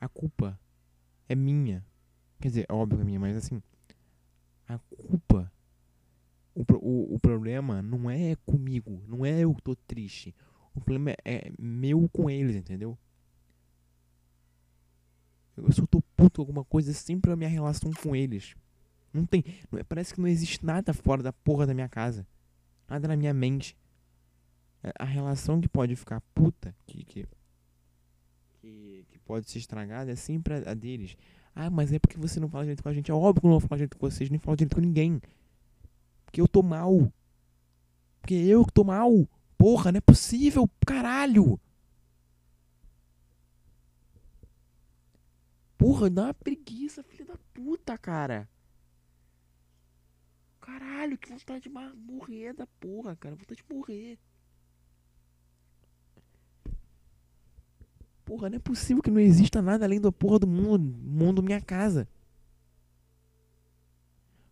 a 0.00 0.08
culpa 0.08 0.58
é 1.28 1.34
minha. 1.34 1.84
Quer 2.40 2.48
dizer, 2.48 2.66
é 2.68 2.72
óbvio 2.72 2.98
que 2.98 3.02
é 3.02 3.06
minha, 3.06 3.20
mas 3.20 3.36
assim, 3.36 3.62
a 4.68 4.78
culpa, 4.78 5.50
o, 6.54 6.64
o, 6.74 7.14
o 7.14 7.18
problema 7.18 7.82
não 7.82 8.10
é 8.10 8.36
comigo, 8.44 9.02
não 9.06 9.24
é 9.24 9.40
eu 9.40 9.54
que 9.54 9.62
tô 9.62 9.74
triste. 9.74 10.34
O 10.74 10.80
problema 10.80 11.10
é, 11.12 11.16
é 11.24 11.52
meu 11.58 12.08
com 12.08 12.28
eles, 12.28 12.54
entendeu? 12.54 12.98
Eu 15.56 15.72
só 15.72 15.86
tô 15.86 16.02
puto 16.14 16.36
com 16.36 16.42
alguma 16.42 16.64
coisa 16.64 16.92
sempre 16.92 17.32
a 17.32 17.36
minha 17.36 17.48
relação 17.48 17.90
com 18.02 18.14
eles. 18.14 18.54
Não 19.12 19.24
tem. 19.24 19.42
Não, 19.72 19.78
é, 19.78 19.82
parece 19.82 20.12
que 20.12 20.20
não 20.20 20.28
existe 20.28 20.64
nada 20.64 20.92
fora 20.92 21.22
da 21.22 21.32
porra 21.32 21.66
da 21.66 21.72
minha 21.72 21.88
casa. 21.88 22.26
Nada 22.86 23.08
na 23.08 23.16
minha 23.16 23.32
mente. 23.32 23.74
É, 24.82 24.92
a 24.98 25.04
relação 25.04 25.58
que 25.58 25.68
pode 25.68 25.96
ficar 25.96 26.20
puta, 26.34 26.76
que, 26.86 27.04
que 27.04 27.26
que, 28.66 29.06
que 29.10 29.18
pode 29.20 29.50
ser 29.50 29.58
estragada 29.58 30.10
é 30.10 30.16
sempre 30.16 30.54
a, 30.54 30.70
a, 30.72 30.74
deles. 30.74 31.16
Ah, 31.54 31.70
mas 31.70 31.92
é 31.92 31.98
porque 31.98 32.18
você 32.18 32.40
não 32.40 32.48
fala 32.48 32.64
direito 32.64 32.82
com 32.82 32.88
a 32.88 32.92
gente. 32.92 33.10
É 33.10 33.14
óbvio 33.14 33.40
que 33.40 33.46
eu 33.46 33.50
não 33.50 33.58
vou 33.58 33.68
falar 33.68 33.78
direito 33.78 33.96
com 33.96 34.10
vocês, 34.10 34.28
nem 34.28 34.38
falo 34.38 34.56
direito 34.56 34.74
com 34.74 34.80
ninguém. 34.80 35.20
Porque 36.24 36.40
eu 36.40 36.48
tô 36.48 36.62
mal. 36.62 37.12
Porque 38.20 38.34
eu 38.34 38.64
que 38.64 38.72
tô 38.72 38.84
mal. 38.84 39.10
Porra, 39.56 39.92
não 39.92 39.98
é 39.98 40.00
possível, 40.00 40.68
caralho. 40.86 41.58
Porra, 45.78 46.10
dá 46.10 46.24
uma 46.24 46.34
preguiça, 46.34 47.02
filha 47.02 47.24
da 47.24 47.38
puta, 47.54 47.96
cara. 47.96 48.48
Caralho, 50.60 51.16
que 51.16 51.28
vontade 51.28 51.62
de 51.62 51.68
morrer 51.68 52.52
da 52.52 52.66
porra, 52.66 53.14
cara. 53.16 53.36
Vontade 53.36 53.62
de 53.62 53.74
morrer. 53.74 54.18
Porra, 58.26 58.50
não 58.50 58.56
é 58.56 58.58
possível 58.58 59.00
que 59.00 59.10
não 59.10 59.20
exista 59.20 59.62
nada 59.62 59.84
além 59.84 60.00
da 60.00 60.10
porra 60.10 60.40
do 60.40 60.48
mundo, 60.48 60.98
mundo 61.00 61.40
minha 61.40 61.60
casa. 61.60 62.08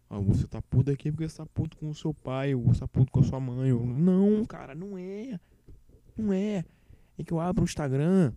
Ah, 0.09 0.21
você 0.21 0.47
tá 0.47 0.63
puto 0.63 0.93
aqui 0.93 1.11
porque 1.11 1.29
você 1.29 1.39
tá 1.39 1.45
puto 1.45 1.77
com 1.77 1.91
o 1.91 1.95
seu 1.95 2.15
pai, 2.15 2.55
ou 2.55 2.63
você 2.63 2.79
tá 2.79 2.87
puto 2.87 3.11
com 3.11 3.19
a 3.19 3.25
sua 3.25 3.41
mãe. 3.41 3.73
Ou... 3.73 3.85
Não, 3.85 4.45
cara, 4.45 4.77
não 4.77 4.97
é. 4.97 5.41
Não 6.17 6.33
é. 6.33 6.65
É 7.19 7.25
que 7.25 7.33
eu 7.33 7.41
abro 7.41 7.63
o 7.63 7.65
Instagram 7.65 8.33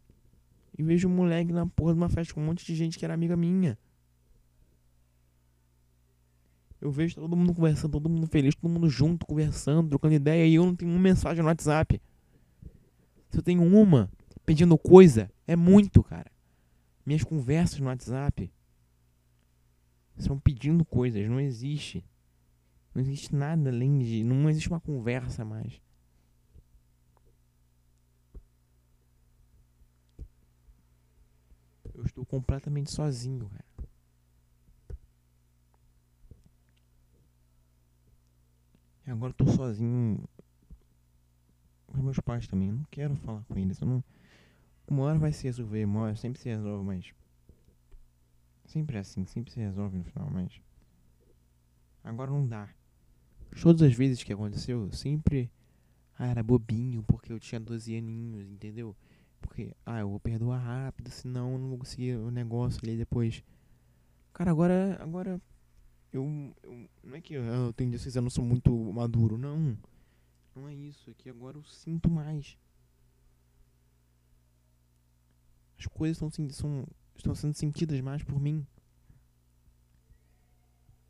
e 0.76 0.82
vejo 0.82 1.08
um 1.08 1.12
moleque 1.12 1.54
na 1.54 1.68
porra 1.68 1.94
de 1.94 2.00
uma 2.00 2.10
festa 2.10 2.34
com 2.34 2.42
um 2.42 2.46
monte 2.46 2.66
de 2.66 2.76
gente 2.76 2.98
que 2.98 3.06
era 3.06 3.14
amiga 3.14 3.38
minha. 3.38 3.78
Eu 6.82 6.90
vejo 6.90 7.14
todo 7.14 7.36
mundo 7.36 7.54
conversando, 7.54 7.92
todo 7.92 8.10
mundo 8.10 8.26
feliz, 8.26 8.56
todo 8.56 8.72
mundo 8.72 8.90
junto, 8.90 9.24
conversando, 9.24 9.90
trocando 9.90 10.16
ideia, 10.16 10.48
e 10.48 10.56
eu 10.56 10.66
não 10.66 10.76
tenho 10.76 10.90
uma 10.90 11.00
mensagem 11.00 11.44
no 11.44 11.48
WhatsApp. 11.48 12.02
Se 13.30 13.38
eu 13.38 13.44
tenho 13.44 13.62
uma, 13.62 14.10
pedindo 14.48 14.78
coisa 14.78 15.30
é 15.46 15.58
muito, 15.58 16.02
cara. 16.02 16.32
Minhas 17.06 17.22
conversas 17.22 17.80
no 17.80 17.88
WhatsApp 17.88 18.50
são 20.18 20.40
pedindo 20.40 20.86
coisas, 20.86 21.30
não 21.30 21.40
existe. 21.40 22.04
Não 22.96 23.02
existe 23.02 23.36
nada 23.36 23.70
além 23.70 24.00
de. 24.00 24.24
Não 24.24 24.50
existe 24.50 24.70
uma 24.70 24.80
conversa 24.80 25.44
mais. 25.44 25.82
Eu 31.94 32.06
estou 32.06 32.26
completamente 32.26 32.90
sozinho, 32.90 33.50
cara. 33.50 33.66
E 39.06 39.12
agora 39.12 39.32
eu 39.32 39.46
tô 39.46 39.48
sozinho 39.52 40.24
com 41.88 42.02
meus 42.02 42.20
pais 42.20 42.48
também. 42.48 42.70
Eu 42.70 42.76
não 42.76 42.86
quero 42.90 43.16
falar 43.18 43.44
com 43.44 43.58
eles. 43.58 43.80
Eu 43.82 43.88
não. 43.88 44.04
Uma 44.88 45.04
hora 45.04 45.20
vai 45.20 45.34
se 45.34 45.44
resolver, 45.44 45.84
uma 45.84 46.02
hora 46.02 46.16
sempre 46.16 46.40
se 46.40 46.48
resolve, 46.48 46.86
mas. 46.86 47.14
Sempre 48.66 48.98
é 48.98 49.00
assim, 49.02 49.26
sempre 49.26 49.52
se 49.52 49.60
resolve 49.60 49.98
no 49.98 50.04
final, 50.06 50.30
mas. 50.32 50.62
Agora 52.04 52.32
não 52.32 52.48
dá. 52.48 52.70
Todas 53.62 53.82
as 53.82 53.94
vezes 53.94 54.24
que 54.24 54.32
aconteceu, 54.32 54.90
sempre. 54.94 55.52
Ah, 56.18 56.28
era 56.28 56.42
bobinho, 56.42 57.04
porque 57.04 57.32
eu 57.32 57.40
tinha 57.40 57.60
12 57.60 57.96
aninhos, 57.96 58.50
entendeu? 58.50 58.96
Porque, 59.42 59.76
ah, 59.86 60.00
eu 60.00 60.10
vou 60.10 60.20
perdoar 60.20 60.60
rápido, 60.60 61.12
senão 61.12 61.54
eu 61.54 61.60
não 61.60 61.70
vou 61.70 61.78
conseguir 61.80 62.16
o 62.16 62.32
negócio 62.32 62.80
ali 62.84 62.98
depois. 62.98 63.44
Cara, 64.34 64.52
agora. 64.52 64.98
Agora. 65.02 65.42
Eu. 66.14 66.54
eu 66.64 66.90
não 67.04 67.16
é 67.16 67.22
que 67.22 67.34
eu, 67.34 67.44
eu 67.44 67.74
tenho 67.74 67.92
16 67.92 68.16
anos, 68.16 68.16
eu 68.16 68.22
não 68.22 68.30
sou 68.30 68.46
muito 68.46 68.94
maduro, 68.94 69.38
não. 69.38 69.78
Não 70.56 70.68
é 70.68 70.74
isso, 70.74 71.10
é 71.10 71.14
que 71.14 71.30
agora 71.30 71.58
eu 71.58 71.64
sinto 71.64 72.10
mais. 72.10 72.58
As 75.78 75.86
coisas 75.88 76.18
estão, 76.18 76.50
são, 76.50 76.88
estão 77.16 77.36
sendo 77.36 77.54
sentidas 77.54 78.00
mais 78.02 78.24
por 78.24 78.40
mim. 78.40 78.66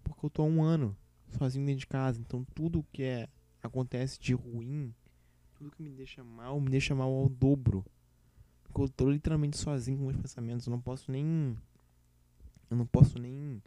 Porque 0.03 0.25
eu 0.25 0.29
tô 0.29 0.41
há 0.41 0.45
um 0.45 0.63
ano 0.63 0.95
sozinho 1.37 1.65
dentro 1.65 1.81
de 1.81 1.87
casa. 1.87 2.19
Então 2.19 2.45
tudo 2.55 2.85
que 2.91 3.03
é, 3.03 3.29
acontece 3.61 4.19
de 4.19 4.33
ruim, 4.33 4.93
tudo 5.55 5.71
que 5.71 5.81
me 5.81 5.89
deixa 5.89 6.23
mal, 6.23 6.59
me 6.59 6.69
deixa 6.69 6.93
mal 6.93 7.11
ao 7.11 7.29
dobro. 7.29 7.85
Porque 8.63 8.81
eu 8.81 8.89
tô 8.89 9.09
literalmente 9.09 9.57
sozinho 9.57 9.97
com 9.97 10.05
meus 10.05 10.17
pensamentos. 10.17 10.67
Eu 10.67 10.71
não 10.71 10.81
posso 10.81 11.11
nem. 11.11 11.57
Eu 12.69 12.77
não 12.77 12.85
posso 12.85 13.17
nem 13.17 13.61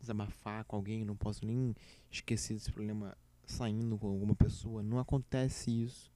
desabafar 0.00 0.64
com 0.64 0.76
alguém. 0.76 1.00
Eu 1.00 1.06
não 1.06 1.16
posso 1.16 1.44
nem 1.44 1.74
esquecer 2.10 2.54
desse 2.54 2.72
problema 2.72 3.16
saindo 3.44 3.98
com 3.98 4.08
alguma 4.08 4.34
pessoa. 4.34 4.82
Não 4.82 4.98
acontece 4.98 5.70
isso. 5.70 6.12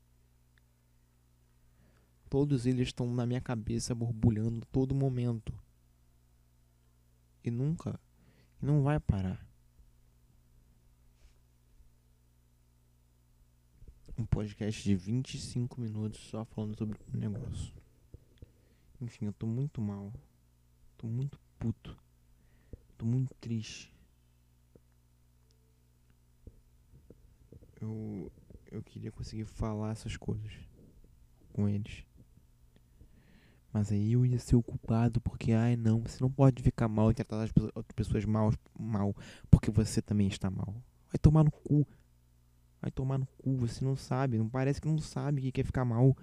Todos 2.30 2.64
eles 2.64 2.88
estão 2.88 3.12
na 3.12 3.26
minha 3.26 3.40
cabeça 3.42 3.94
borbulhando 3.94 4.64
todo 4.72 4.94
momento. 4.94 5.52
E 7.44 7.50
nunca, 7.50 8.00
não 8.62 8.82
vai 8.82 8.98
parar. 8.98 9.50
um 14.20 14.26
podcast 14.26 14.82
de 14.82 14.94
25 14.94 15.80
minutos 15.80 16.20
só 16.20 16.44
falando 16.44 16.76
sobre 16.76 16.98
um 17.12 17.18
negócio. 17.18 17.72
Enfim, 19.00 19.26
eu 19.26 19.32
tô 19.32 19.46
muito 19.46 19.80
mal. 19.80 20.12
Tô 20.98 21.06
muito 21.06 21.40
puto. 21.58 21.96
Tô 22.98 23.06
muito 23.06 23.34
triste. 23.36 23.90
Eu 27.80 28.30
eu 28.70 28.82
queria 28.82 29.10
conseguir 29.10 29.46
falar 29.46 29.92
essas 29.92 30.16
coisas 30.16 30.52
com 31.52 31.68
eles. 31.68 32.04
Mas 33.72 33.92
aí 33.92 34.12
eu 34.12 34.26
ia 34.26 34.38
ser 34.38 34.56
o 34.56 34.62
culpado 34.62 35.20
porque, 35.20 35.52
ai 35.52 35.76
não, 35.76 36.02
você 36.02 36.20
não 36.20 36.30
pode 36.30 36.62
ficar 36.62 36.88
mal 36.88 37.10
e 37.10 37.14
tratar 37.14 37.42
as 37.42 37.50
outras 37.74 37.94
pessoas 37.94 38.24
mal, 38.24 38.52
mal 38.78 39.14
porque 39.50 39.70
você 39.70 40.02
também 40.02 40.26
está 40.26 40.50
mal. 40.50 40.74
Vai 41.08 41.18
tomar 41.20 41.44
no 41.44 41.50
cu. 41.50 41.86
Vai 42.80 42.90
tomar 42.90 43.18
no 43.18 43.26
cu, 43.26 43.56
você 43.58 43.84
não 43.84 43.94
sabe. 43.94 44.38
Não 44.38 44.48
parece 44.48 44.80
que 44.80 44.88
não 44.88 44.98
sabe 44.98 45.42
que 45.42 45.52
quer 45.52 45.64
ficar 45.64 45.84
mal. 45.84 46.16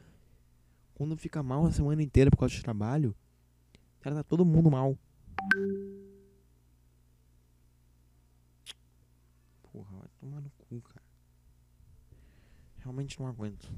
Quando 0.94 1.16
fica 1.16 1.42
mal 1.42 1.66
a 1.66 1.72
semana 1.72 2.02
inteira 2.02 2.32
por 2.32 2.38
causa 2.38 2.56
do 2.56 2.64
trabalho, 2.64 3.16
trata 4.00 4.24
todo 4.24 4.44
mundo 4.44 4.72
mal. 4.72 4.98
Porra, 9.72 9.98
vai 10.00 10.10
tomar 10.20 10.42
no 10.42 10.50
cu, 10.50 10.82
cara. 10.82 11.06
Realmente 12.80 13.20
não 13.20 13.28
aguento. 13.28 13.72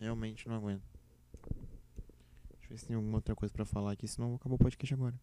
Realmente 0.00 0.48
não 0.48 0.56
aguento. 0.56 0.91
Ver 2.72 2.78
se 2.78 2.86
tem 2.86 2.96
alguma 2.96 3.18
outra 3.18 3.36
coisa 3.36 3.52
pra 3.52 3.66
falar 3.66 3.92
aqui, 3.92 4.08
senão 4.08 4.34
acabou 4.34 4.56
o 4.56 4.58
podcast 4.58 4.94
agora. 4.94 5.14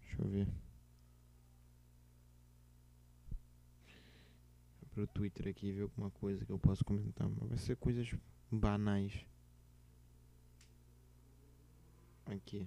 Deixa 0.00 0.22
eu 0.22 0.28
ver. 0.28 0.46
Vou 4.78 4.88
pro 4.92 5.06
Twitter 5.08 5.48
aqui 5.48 5.72
ver 5.72 5.82
alguma 5.82 6.08
coisa 6.08 6.44
que 6.46 6.52
eu 6.52 6.58
posso 6.58 6.84
comentar. 6.84 7.28
Mas 7.28 7.48
vai 7.48 7.58
ser 7.58 7.76
coisas 7.78 8.08
banais. 8.48 9.26
Aqui. 12.26 12.64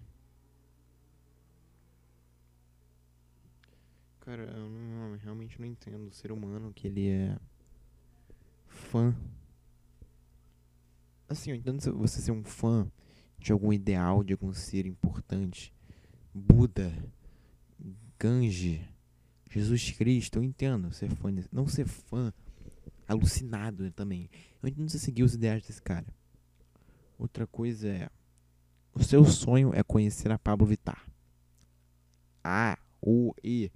Cara, 4.19 4.43
eu 4.43 4.69
não, 4.69 5.15
realmente 5.15 5.57
não 5.57 5.65
entendo 5.65 6.05
o 6.05 6.11
ser 6.11 6.33
humano 6.33 6.73
que 6.73 6.85
ele 6.85 7.07
é 7.07 7.39
fã. 8.67 9.15
Assim, 11.29 11.51
eu 11.51 11.55
entendo 11.55 11.79
você 11.97 12.21
ser 12.21 12.31
um 12.31 12.43
fã 12.43 12.89
de 13.37 13.51
algum 13.51 13.73
ideal, 13.73 14.23
de 14.23 14.33
algum 14.33 14.53
ser 14.53 14.85
importante. 14.85 15.73
Buda, 16.33 16.93
Ganji, 18.19 18.87
Jesus 19.49 19.91
Cristo, 19.91 20.39
eu 20.39 20.43
entendo 20.43 20.91
ser 20.93 21.09
fã. 21.09 21.33
Desse, 21.33 21.49
não 21.51 21.67
ser 21.67 21.85
fã 21.85 22.33
alucinado 23.07 23.89
também. 23.91 24.29
Eu 24.61 24.69
entendo 24.69 24.89
você 24.89 24.99
seguir 24.99 25.23
os 25.23 25.33
ideais 25.33 25.65
desse 25.65 25.81
cara. 25.81 26.05
Outra 27.17 27.47
coisa 27.47 27.87
é. 27.87 28.09
O 28.93 29.03
seu 29.03 29.23
sonho 29.25 29.71
é 29.73 29.83
conhecer 29.83 30.31
a 30.31 30.39
Pablo 30.39 30.65
Vittar. 30.65 31.05
A, 32.43 32.77
O, 33.01 33.33
E. 33.43 33.71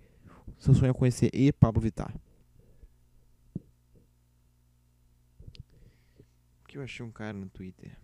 Seu 0.58 0.74
sonho 0.74 0.92
é 0.92 0.94
conhecer 0.94 1.30
e 1.34 1.52
Pablo 1.52 1.82
Vittar. 1.82 2.14
Porque 6.72 6.78
eu 6.78 6.84
achei 6.84 7.06
um 7.06 7.12
cara 7.12 7.34
no 7.34 7.50
Twitter 7.50 8.00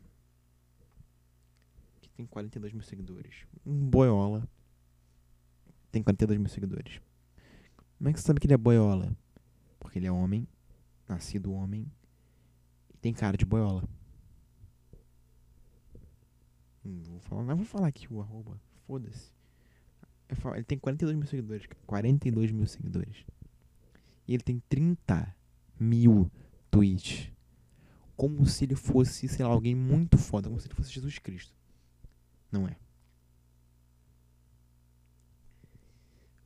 que 2.01 2.09
tem 2.09 2.25
42 2.25 2.73
mil 2.73 2.83
seguidores. 2.83 3.45
Um 3.65 3.89
boiola. 3.89 4.45
Tem 5.89 6.03
42 6.03 6.37
mil 6.37 6.49
seguidores. 6.49 6.99
Como 7.97 8.09
é 8.09 8.11
que 8.11 8.19
você 8.19 8.27
sabe 8.27 8.41
que 8.41 8.45
ele 8.45 8.55
é 8.55 8.57
boiola? 8.57 9.15
Porque 9.79 9.99
ele 9.99 10.05
é 10.05 10.11
homem, 10.11 10.45
nascido 11.07 11.53
homem, 11.53 11.89
e 12.93 12.97
tem 12.97 13.13
cara 13.13 13.37
de 13.37 13.45
boiola. 13.45 13.87
Hum, 16.85 17.03
vou 17.03 17.19
falar, 17.21 17.43
não 17.43 17.55
vou 17.55 17.65
falar 17.65 17.87
aqui 17.87 18.13
o 18.13 18.19
arroba. 18.19 18.59
Foda-se. 18.85 19.31
Ele 20.55 20.65
tem 20.65 20.77
42 20.77 21.15
mil 21.15 21.25
seguidores. 21.25 21.65
42 21.85 22.51
mil 22.51 22.67
seguidores. 22.67 23.23
E 24.27 24.33
ele 24.33 24.43
tem 24.43 24.61
30 24.67 25.33
mil 25.79 26.29
tweets. 26.69 27.31
Como 28.17 28.45
se 28.47 28.65
ele 28.65 28.75
fosse, 28.75 29.27
sei 29.27 29.45
lá, 29.45 29.51
alguém 29.51 29.75
muito 29.75 30.17
foda. 30.17 30.49
Como 30.49 30.59
se 30.59 30.67
ele 30.67 30.75
fosse 30.75 30.91
Jesus 30.91 31.19
Cristo. 31.19 31.55
Não 32.51 32.67
é. 32.67 32.75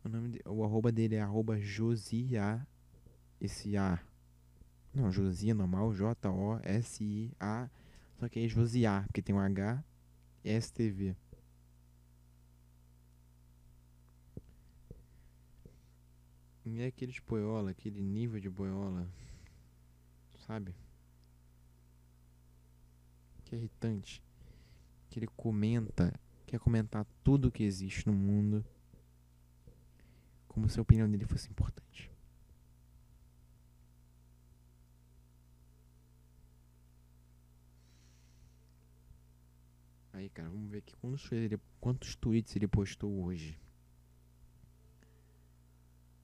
O, 0.04 0.10
nome 0.10 0.30
de, 0.30 0.42
o 0.46 0.64
arroba 0.64 0.92
dele 0.92 1.16
é 1.16 1.22
arroba 1.22 1.60
Josia. 1.60 2.68
Esse 3.40 3.78
A. 3.78 4.00
Não, 4.94 5.12
Josia 5.12 5.56
normal. 5.56 5.94
J-O-S-I-A. 5.94 7.70
Só 8.20 8.30
que 8.30 8.40
é 8.40 8.48
Josiar, 8.48 9.08
porque 9.08 9.22
tem 9.22 9.34
um 9.34 9.40
H 9.40 9.84
e 10.44 10.62
STV. 10.62 11.16
E 16.64 16.82
é 16.82 16.86
aquele 16.86 17.12
de 17.12 17.22
boiola, 17.22 17.72
aquele 17.72 18.02
nível 18.02 18.40
de 18.40 18.50
boiola, 18.50 19.10
sabe? 20.46 20.76
Que 23.52 23.56
é 23.56 23.58
irritante. 23.58 24.24
Que 25.10 25.20
ele 25.20 25.28
comenta, 25.36 26.18
quer 26.48 26.58
comentar 26.58 27.06
tudo 27.22 27.52
que 27.52 27.64
existe 27.64 28.08
no 28.08 28.14
mundo 28.14 28.64
como 30.48 30.70
se 30.70 30.80
a 30.80 30.82
opinião 30.82 31.12
dele 31.12 31.26
fosse 31.26 31.50
importante. 31.50 32.10
Aí, 40.14 40.30
cara, 40.30 40.50
vamos 40.50 40.72
ver 40.72 40.78
aqui 40.78 40.96
quantos, 40.96 41.30
quantos 41.82 42.16
tweets 42.16 42.56
ele 42.56 42.70
postou 42.70 43.22
hoje. 43.22 43.60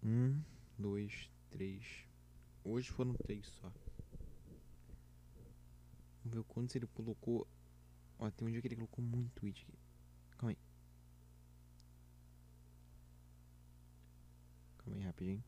Um, 0.02 0.42
dois, 0.80 1.30
três. 1.50 2.06
Hoje 2.64 2.90
foram 2.90 3.14
três 3.16 3.46
só. 3.48 3.70
Vamos 6.28 6.36
ver 6.36 6.44
quantos 6.44 6.76
ele 6.76 6.88
colocou. 6.88 7.48
Ó, 8.20 8.30
tem 8.32 8.48
um 8.48 8.52
dia 8.52 8.62
que 8.62 8.68
ele 8.68 8.76
colocou 8.76 9.04
muito 9.04 9.32
tweet 9.36 9.64
aqui. 9.64 9.78
Calma 10.38 10.52
aí. 10.52 10.58
Calma 14.78 14.96
aí 14.98 15.04
rapidinho. 15.04 15.44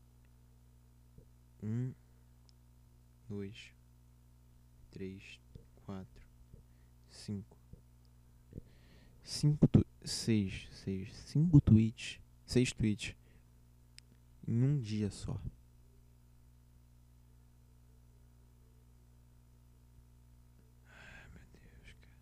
Um, 1.62 1.92
dois, 3.28 3.74
três, 4.90 5.38
quatro, 5.84 6.26
cinco. 7.10 7.58
Cinco, 9.22 9.68
tu 9.68 9.84
seis, 10.02 10.66
seis, 10.72 11.14
cinco 11.14 11.60
tweets, 11.60 12.18
seis 12.46 12.72
tweets 12.72 13.14
em 14.48 14.62
um 14.64 14.80
dia 14.80 15.10
só. 15.10 15.38
Ai, 20.88 21.28
meu 21.28 21.42
Deus, 21.52 21.94
cara. 22.00 22.18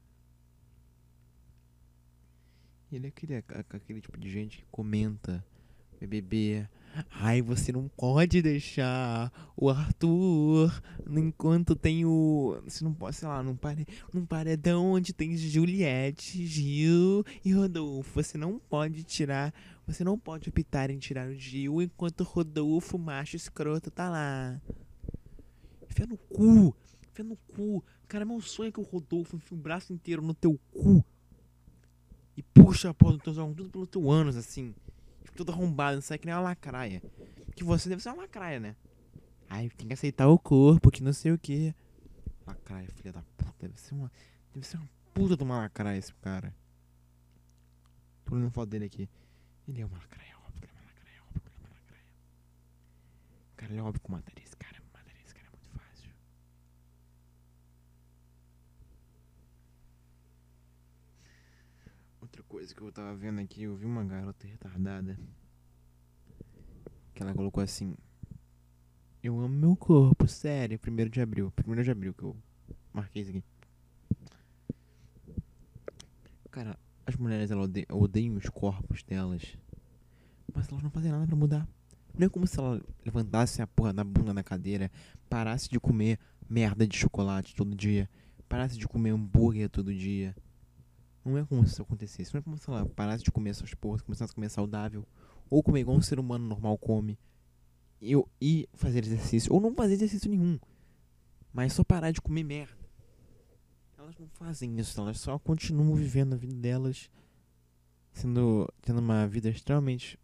Ele 2.90 3.07
é 3.07 3.09
aquele, 3.09 3.37
aquele 3.37 4.01
tipo 4.01 4.18
de 4.18 4.31
gente 4.31 4.59
que 4.59 4.64
comenta 4.70 5.44
BBB. 6.01 6.66
Ai, 7.11 7.42
você 7.42 7.70
não 7.70 7.88
pode 7.88 8.40
deixar 8.40 9.31
o 9.57 9.68
Arthur 9.68 10.83
enquanto 11.09 11.77
tem 11.77 12.05
o. 12.05 12.61
Você 12.64 12.83
não 12.83 12.94
pode, 12.94 13.16
sei 13.16 13.29
lá, 13.29 13.42
num, 13.42 13.55
pare, 13.55 13.87
num 14.12 14.24
paredão 14.24 14.92
onde 14.92 15.12
tem 15.12 15.37
Juliette, 15.37 16.46
Gil 16.46 17.24
e 17.44 17.53
Rodolfo. 17.53 18.22
Você 18.22 18.38
não 18.38 18.59
pode 18.59 19.05
tirar. 19.05 19.53
Você 19.87 20.03
não 20.03 20.18
pode 20.18 20.48
optar 20.48 20.90
em 20.90 20.98
tirar 20.98 21.29
o 21.29 21.35
Gil 21.35 21.83
enquanto 21.83 22.20
o 22.20 22.24
Rodolfo, 22.24 22.98
macho 22.98 23.37
escroto, 23.37 23.90
tá 23.90 24.09
lá. 24.09 24.61
Enfia 25.90 26.07
no 26.07 26.16
cu. 26.16 26.74
Enfia 27.11 27.24
no 27.24 27.37
cu. 27.37 27.85
Cara, 28.07 28.24
meu 28.24 28.40
sonho 28.40 28.68
é 28.68 28.72
que 28.72 28.81
o 28.81 28.85
Rodolfo 28.85 29.37
enfie 29.37 29.55
o 29.55 29.59
braço 29.59 29.92
inteiro 29.92 30.22
no 30.22 30.35
teu 30.35 30.59
cu. 30.72 31.05
E 32.38 32.42
puxa 32.42 32.90
a 32.90 32.94
porra 32.94 33.14
do 33.14 33.18
teu 33.18 33.35
tudo 33.35 33.68
pelo 33.68 33.87
teu 33.87 34.09
ânus, 34.09 34.37
assim 34.37 34.72
tudo 35.38 35.53
arrombado, 35.53 35.94
não 35.94 36.03
sai 36.03 36.18
que 36.18 36.27
nem 36.27 36.35
uma 36.35 36.40
lacraia. 36.40 37.01
Que 37.55 37.62
você 37.62 37.88
deve 37.88 38.03
ser 38.03 38.09
uma 38.09 38.22
lacraia, 38.22 38.59
né? 38.59 38.74
Ai, 39.48 39.68
tem 39.70 39.87
que 39.87 39.94
aceitar 39.94 40.27
o 40.27 40.37
corpo, 40.37 40.90
que 40.90 41.01
não 41.01 41.12
sei 41.12 41.31
o 41.31 41.38
que. 41.38 41.72
Lacraia, 42.44 42.88
filha 42.88 43.12
da 43.12 43.22
puta. 43.37 43.55
Deve 43.68 43.81
ser 43.81 43.94
uma. 43.94 44.11
Deve 44.53 44.66
ser 44.66 44.79
uma 44.79 44.88
puta 45.14 45.37
de 45.37 45.44
uma 45.44 45.59
lacraia 45.59 45.96
esse 45.96 46.12
cara. 46.14 46.53
Tô 48.24 48.35
olhando 48.35 48.51
foto 48.51 48.68
dele 48.68 48.87
aqui. 48.87 49.09
Ele 49.68 49.81
é 49.81 49.87
uma 49.87 49.96
lacraia, 49.96 50.37
óbvio 50.44 50.61
que 50.61 50.68
é 50.68 50.72
uma 50.72 50.85
lacraia, 50.87 51.22
óbvio 51.22 51.40
que 51.40 51.48
é 51.48 51.61
uma 51.61 51.68
lacraia. 51.68 52.05
Cara, 53.57 53.72
ele 53.72 53.79
é 53.79 53.83
óbvio 53.83 54.01
que. 54.01 54.11
Mataria 54.11 54.44
esse 54.44 54.57
cara 54.57 54.77
é 54.77 54.81
muito 55.51 55.68
fácil. 55.70 56.11
Outra 62.20 62.38
coisa 62.48 62.74
que 62.74 62.80
eu 62.80 62.90
tava 62.90 63.14
vendo 63.14 63.40
aqui, 63.40 63.64
eu 63.64 63.76
vi 63.76 63.84
uma 63.84 64.02
garota 64.02 64.46
retardada 64.46 65.18
Que 67.14 67.22
ela 67.22 67.34
colocou 67.34 67.62
assim. 67.62 67.94
Eu 69.22 69.38
amo 69.38 69.54
meu 69.54 69.76
corpo, 69.76 70.26
sério. 70.26 70.78
Primeiro 70.78 71.11
de 71.11 71.20
abril. 71.20 71.50
Primeiro 71.50 71.84
de 71.84 71.90
abril 71.90 72.14
que 72.14 72.22
eu 72.22 72.37
marquei 72.92 73.22
isso 73.22 73.30
aqui. 73.30 73.44
Cara, 76.50 76.78
as 77.04 77.16
mulheres 77.16 77.50
elas 77.50 77.64
odeiam, 77.64 77.87
odeiam 77.90 78.37
os 78.37 78.48
corpos 78.48 79.02
delas. 79.02 79.56
Mas 80.54 80.68
elas 80.68 80.82
não 80.82 80.90
fazem 80.90 81.11
nada 81.11 81.26
pra 81.26 81.37
mudar. 81.37 81.68
Não 82.16 82.26
é 82.26 82.28
como 82.28 82.46
se 82.46 82.58
ela 82.58 82.80
levantasse 83.04 83.61
a 83.61 83.66
porra 83.66 83.92
da 83.92 84.02
bunda 84.02 84.32
da 84.32 84.42
cadeira, 84.42 84.90
parasse 85.28 85.68
de 85.68 85.78
comer 85.78 86.18
merda 86.48 86.87
de 86.87 86.96
chocolate 86.96 87.54
todo 87.54 87.76
dia, 87.76 88.08
parasse 88.48 88.78
de 88.78 88.88
comer 88.88 89.11
hambúrguer 89.11 89.68
todo 89.68 89.94
dia. 89.94 90.34
Não 91.24 91.37
é 91.37 91.44
como 91.44 91.66
se 91.66 91.72
isso 91.72 91.83
acontecesse. 91.83 92.33
Não 92.33 92.40
é 92.40 92.42
como 92.42 92.57
se 92.57 92.68
ela 92.68 92.87
parasse 92.87 93.22
de 93.22 93.31
comer 93.31 93.50
essas 93.50 93.74
porras, 93.74 94.02
começasse 94.02 94.33
a 94.33 94.35
comer 94.35 94.48
saudável. 94.48 95.07
Ou 95.50 95.62
comer 95.62 95.81
igual 95.81 95.96
um 95.96 96.02
ser 96.02 96.18
humano 96.18 96.46
normal 96.46 96.76
come. 96.78 97.18
E, 98.00 98.68
fazer 98.74 99.04
exercício. 99.04 99.52
Ou 99.52 99.61
não 99.61 99.74
fazer 99.74 99.94
exercício 99.94 100.31
nenhum. 100.31 100.59
Mas 101.52 101.72
só 101.72 101.83
parar 101.83 102.11
de 102.11 102.20
comer 102.20 102.44
merda. 102.44 102.88
Elas 103.96 104.16
não 104.18 104.28
fazem 104.28 104.78
isso. 104.78 105.00
Elas 105.00 105.18
só 105.20 105.38
continuam 105.38 105.94
vivendo 105.94 106.35
a 106.35 106.37
vida 106.37 106.54
delas. 106.54 107.11
Sendo. 108.12 108.72
Tendo 108.83 109.00
uma 109.00 109.26
vida 109.26 109.48
extremamente. 109.48 110.18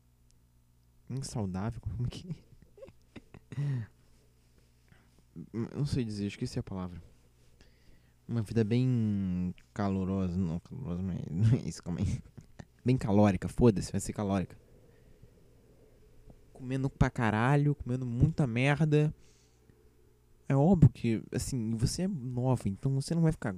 Insaudável. 1.11 1.81
Como 1.81 2.09
que. 2.09 2.35
não 5.53 5.85
sei 5.85 6.05
dizer, 6.05 6.27
esqueci 6.27 6.59
a 6.59 6.63
palavra. 6.63 7.03
Uma 8.27 8.43
vida 8.43 8.65
bem 8.65 9.55
calorosa. 9.73 10.37
Não, 10.37 10.59
calorosa 10.61 11.03
não 11.03 11.13
é, 11.13 11.23
não 11.31 11.59
é 11.59 11.69
isso, 11.69 11.83
aí. 11.99 12.23
Bem 12.85 12.97
calórica, 12.97 13.49
foda-se, 13.49 13.91
vai 13.91 14.01
ser 14.01 14.13
calórica 14.13 14.57
comendo 16.65 16.89
pra 16.89 17.11
caralho, 17.11 17.75
comendo 17.75 18.07
muita 18.07 18.47
merda. 18.47 19.15
É 20.49 20.57
óbvio 20.57 20.89
que, 20.89 21.23
assim, 21.31 21.77
você 21.77 22.03
é 22.03 22.09
nova, 22.09 22.69
então 22.69 22.95
você 22.95 23.15
não 23.15 23.21
vai 23.21 23.33
ficar. 23.33 23.55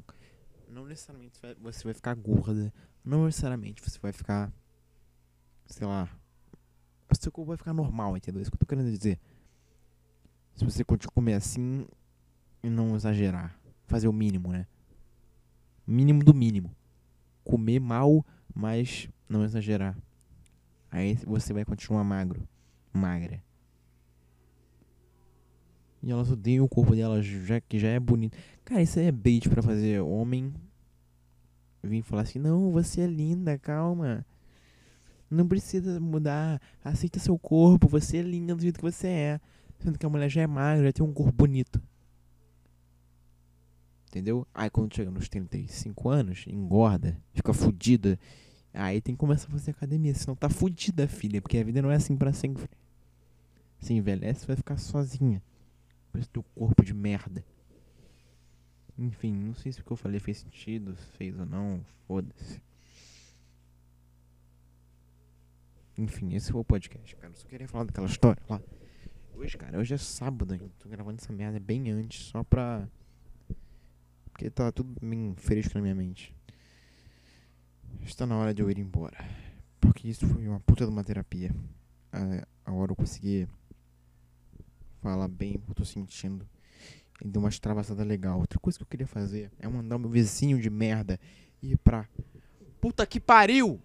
Não 0.69 0.85
necessariamente 0.85 1.39
você 1.61 1.85
vai 1.85 1.95
ficar 1.95 2.15
gorda. 2.15 2.73
Não 3.05 3.27
necessariamente 3.27 3.81
você 3.81 3.99
vai 4.01 4.13
ficar. 4.13 4.53
Sei 5.67 5.87
lá. 5.87 6.09
O 7.09 7.15
seu 7.15 7.31
corpo 7.31 7.49
vai 7.49 7.57
ficar 7.57 7.73
normal, 7.73 8.17
entendeu? 8.17 8.41
É 8.41 8.43
isso 8.43 8.51
que 8.51 8.57
eu 8.57 8.61
tô 8.61 8.67
querendo 8.67 8.91
dizer. 8.91 9.21
Se 10.57 10.65
você 10.65 10.83
continuar 10.83 11.13
comer 11.13 11.35
assim 11.35 11.87
e 12.63 12.69
não 12.69 12.97
exagerar. 12.97 13.57
Fazer 13.87 14.09
o 14.09 14.13
mínimo, 14.13 14.53
né? 14.53 14.67
Mínimo 15.87 16.25
do 16.25 16.35
mínimo. 16.35 16.75
Comer 17.45 17.81
mal, 17.81 18.25
mas 18.55 19.09
não 19.29 19.45
exagerar. 19.45 19.97
Aí 20.91 21.15
você 21.27 21.53
vai 21.53 21.65
continuar 21.65 22.05
magro 22.05 22.47
magra. 22.97 23.43
E 26.03 26.11
elas 26.11 26.31
odeiam 26.31 26.65
o 26.65 26.69
corpo 26.69 26.95
dela, 26.95 27.23
já 27.23 27.61
que 27.61 27.79
já 27.79 27.89
é 27.89 28.01
bonito. 28.01 28.37
Cara, 28.65 28.83
isso 28.83 28.99
é 28.99 29.13
bait 29.13 29.49
para 29.49 29.63
fazer 29.63 30.01
homem 30.01 30.53
vir 31.83 32.03
falar 32.03 32.23
assim: 32.23 32.39
"Não, 32.39 32.71
você 32.73 33.03
é 33.03 33.07
linda, 33.07 33.59
calma. 33.59 34.25
Não 35.31 35.47
precisa 35.47 36.01
mudar. 36.01 36.61
Aceita 36.85 37.19
seu 37.19 37.39
corpo, 37.39 37.89
você 37.89 38.19
é 38.19 38.23
linda 38.23 38.55
do 38.55 38.63
jeito 38.63 38.79
que 38.79 38.85
você 38.85 39.09
é." 39.09 39.41
Sendo 39.81 39.99
que 39.99 40.07
a 40.07 40.09
mulher 40.09 40.29
já 40.31 40.43
é 40.43 40.47
magra, 40.47 40.87
já 40.87 40.93
tem 40.93 41.05
um 41.05 41.13
corpo 41.13 41.33
bonito. 41.33 41.83
Entendeu? 44.17 44.49
Aí 44.55 44.71
quando 44.71 44.95
chega 44.95 45.11
nos 45.11 45.29
35 45.29 46.09
anos, 46.09 46.47
engorda, 46.47 47.21
fica 47.35 47.53
fudida. 47.53 48.19
Aí 48.73 48.99
tem 48.99 49.15
que 49.15 49.19
começar 49.19 49.47
a 49.47 49.51
fazer 49.51 49.73
academia, 49.73 50.15
senão 50.15 50.35
tá 50.35 50.49
fudida, 50.49 51.07
filha, 51.07 51.43
porque 51.43 51.59
a 51.59 51.63
vida 51.63 51.83
não 51.83 51.91
é 51.91 51.97
assim 51.97 52.17
para 52.17 52.33
sempre. 52.33 52.67
Se 53.79 53.93
envelhece, 53.93 54.47
vai 54.47 54.57
ficar 54.57 54.79
sozinha. 54.79 55.43
Com 56.11 56.17
esse 56.17 56.31
teu 56.31 56.43
corpo 56.55 56.83
de 56.83 56.95
merda. 56.95 57.45
Enfim, 58.97 59.35
não 59.35 59.55
sei 59.55 59.71
se 59.71 59.83
o 59.83 59.85
que 59.85 59.93
eu 59.93 59.99
falei 59.99 60.19
fez 60.19 60.39
sentido, 60.39 60.97
se 60.97 61.05
fez 61.19 61.39
ou 61.39 61.45
não, 61.45 61.85
foda-se. 62.07 62.63
Enfim, 65.99 66.35
esse 66.35 66.51
foi 66.51 66.63
o 66.63 66.65
podcast, 66.65 67.15
cara. 67.17 67.35
Eu 67.35 67.37
só 67.37 67.47
queria 67.47 67.69
falar 67.69 67.85
daquela 67.85 68.07
história 68.07 68.43
lá. 68.49 68.63
Hoje, 69.35 69.59
cara, 69.59 69.79
hoje 69.79 69.93
é 69.93 69.99
sábado, 69.99 70.55
hein? 70.55 70.73
Tô 70.79 70.89
gravando 70.89 71.19
essa 71.21 71.35
merda 71.35 71.61
bem 71.61 71.91
antes, 71.91 72.25
só 72.25 72.43
pra. 72.43 72.89
Porque 74.37 74.51
tá 74.51 74.71
tudo 74.71 74.95
bem 75.01 75.35
fresco 75.35 75.73
na 75.77 75.81
minha 75.81 75.95
mente. 75.95 76.37
Está 78.03 78.27
na 78.27 78.37
hora 78.37 78.53
de 78.53 78.61
eu 78.61 78.71
ir 78.71 78.79
embora. 78.79 79.17
Porque 79.81 80.09
isso 80.09 80.27
foi 80.27 80.47
uma 80.47 80.61
puta 80.61 80.85
de 80.85 80.93
uma 80.93 81.03
terapia. 81.03 81.51
Agora 82.63 82.93
eu 82.93 82.97
consegui 82.97 83.49
falar 85.01 85.27
bem 85.27 85.55
o 85.55 85.59
que 85.61 85.71
eu 85.71 85.75
tô 85.75 85.87
sentindo. 85.87 86.47
E 87.25 87.27
deu 87.27 87.41
uma 87.41 87.49
extravasada 87.49 88.05
legal. 88.05 88.39
Outra 88.39 88.59
coisa 88.59 88.79
que 88.79 88.83
eu 88.83 88.87
queria 88.87 89.07
fazer 89.07 89.51
é 89.59 89.67
mandar 89.67 89.97
o 89.97 90.01
meu 90.01 90.11
vizinho 90.11 90.61
de 90.61 90.69
merda 90.69 91.19
ir 91.63 91.79
pra. 91.79 92.07
Puta 92.79 93.07
que 93.07 93.19
pariu! 93.19 93.81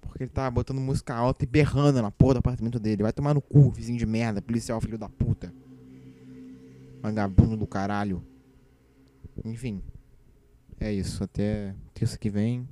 Porque 0.00 0.24
ele 0.24 0.30
tá 0.30 0.50
botando 0.50 0.80
música 0.80 1.14
alta 1.14 1.44
e 1.44 1.46
berrando 1.46 2.02
na 2.02 2.10
porra 2.10 2.34
do 2.34 2.38
apartamento 2.38 2.80
dele. 2.80 3.04
Vai 3.04 3.12
tomar 3.12 3.32
no 3.32 3.40
cu, 3.40 3.70
vizinho 3.70 3.96
de 3.96 4.06
merda, 4.06 4.42
policial 4.42 4.80
filho 4.80 4.98
da 4.98 5.08
puta. 5.08 5.54
Vagabundo 7.00 7.56
do 7.56 7.64
caralho. 7.64 8.26
Enfim. 9.44 9.82
É 10.80 10.92
isso. 10.92 11.22
Até 11.22 11.74
terça 11.94 12.18
que 12.18 12.30
vem. 12.30 12.68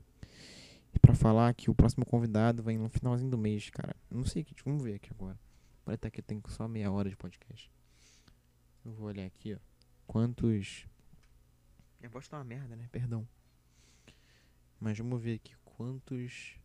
E 0.95 0.99
pra 0.99 1.15
falar 1.15 1.53
que 1.55 1.71
o 1.71 1.75
próximo 1.75 2.07
convidado 2.07 2.63
vai 2.63 2.77
no 2.77 2.89
finalzinho 2.89 3.31
do 3.31 3.39
mês, 3.39 3.69
cara. 3.71 3.95
Não 4.11 4.25
sei 4.25 4.43
que. 4.45 4.55
Vamos 4.65 4.83
ver 4.83 4.95
aqui 4.95 5.11
agora. 5.13 5.39
Parece 5.85 5.99
estar 5.99 6.11
que 6.11 6.21
eu 6.21 6.25
tenho 6.25 6.43
só 6.49 6.67
meia 6.67 6.91
hora 6.91 7.09
de 7.09 7.17
podcast. 7.17 7.71
Eu 8.85 8.93
vou 8.93 9.09
olhar 9.09 9.27
aqui, 9.27 9.55
ó. 9.55 9.59
Quantos. 10.07 10.87
Minha 12.01 12.11
voz 12.11 12.29
tá 12.29 12.39
uma 12.39 12.45
merda, 12.45 12.75
né? 12.77 12.89
Perdão. 12.91 13.27
Mas 14.81 14.99
vamos 14.99 15.23
ver 15.23 15.35
aqui 15.35 15.55
quantos. 15.65 16.59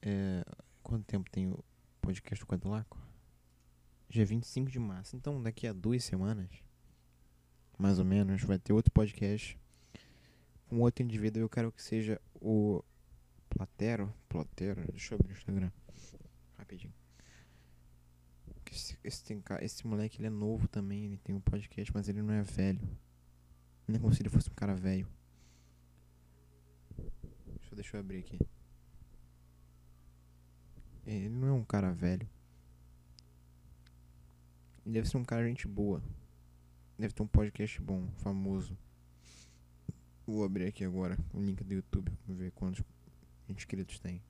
É, 0.00 0.44
quanto 0.82 1.04
tempo 1.04 1.30
tem 1.30 1.48
o 1.48 1.64
podcast 2.00 2.44
do 2.44 2.48
Quadrilaco? 2.48 2.98
Dia 4.08 4.26
25 4.26 4.70
de 4.70 4.78
março. 4.78 5.16
Então, 5.16 5.42
daqui 5.42 5.66
a 5.66 5.72
duas 5.72 6.04
semanas, 6.04 6.50
mais 7.78 7.98
ou 7.98 8.04
menos, 8.04 8.42
vai 8.42 8.58
ter 8.58 8.72
outro 8.72 8.92
podcast 8.92 9.58
com 10.68 10.80
outro 10.80 11.02
indivíduo. 11.04 11.42
Eu 11.42 11.48
quero 11.48 11.72
que 11.72 11.82
seja 11.82 12.20
o 12.34 12.82
Platero. 13.50 14.12
Platero, 14.28 14.84
deixa 14.90 15.14
eu 15.14 15.18
abrir 15.18 15.32
o 15.32 15.36
Instagram 15.36 15.70
rapidinho. 16.72 16.94
Esse, 18.70 18.98
esse, 19.04 19.22
tem, 19.22 19.42
esse 19.60 19.86
moleque 19.86 20.18
ele 20.18 20.28
é 20.28 20.30
novo 20.30 20.66
também, 20.66 21.04
ele 21.04 21.18
tem 21.18 21.34
um 21.34 21.40
podcast, 21.40 21.92
mas 21.92 22.08
ele 22.08 22.22
não 22.22 22.32
é 22.32 22.42
velho. 22.42 22.80
Nem 23.86 24.00
como 24.00 24.14
se 24.14 24.22
ele 24.22 24.30
fosse 24.30 24.48
um 24.48 24.54
cara 24.54 24.74
velho. 24.74 25.06
Deixa, 27.46 27.74
deixa 27.74 27.96
eu 27.96 28.00
abrir 28.00 28.20
aqui. 28.20 28.38
Ele 31.04 31.28
não 31.28 31.48
é 31.48 31.52
um 31.52 31.64
cara 31.64 31.92
velho. 31.92 32.26
Ele 34.86 34.94
deve 34.94 35.08
ser 35.08 35.18
um 35.18 35.24
cara 35.24 35.46
gente 35.46 35.68
boa. 35.68 36.02
Deve 37.02 37.14
ter 37.14 37.22
um 37.24 37.26
podcast 37.26 37.80
bom, 37.80 38.06
famoso. 38.18 38.78
Vou 40.24 40.44
abrir 40.44 40.66
aqui 40.66 40.84
agora 40.84 41.18
o 41.34 41.42
link 41.42 41.64
do 41.64 41.74
YouTube. 41.74 42.16
Vamos 42.24 42.40
ver 42.40 42.52
quantos 42.52 42.80
inscritos 43.48 43.98
tem. 43.98 44.22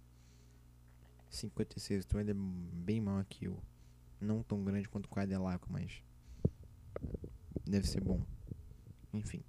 56, 1.28 2.06
então 2.06 2.18
ele 2.18 2.30
é 2.30 2.34
bem 2.34 2.98
maior 2.98 3.26
que 3.26 3.44
eu. 3.44 3.62
Não 4.18 4.42
tão 4.42 4.64
grande 4.64 4.88
quanto 4.88 5.04
o 5.04 5.10
Cadelaco, 5.10 5.70
mas 5.70 6.02
deve 7.62 7.86
ser 7.86 8.00
bom. 8.00 8.24
Enfim. 9.12 9.44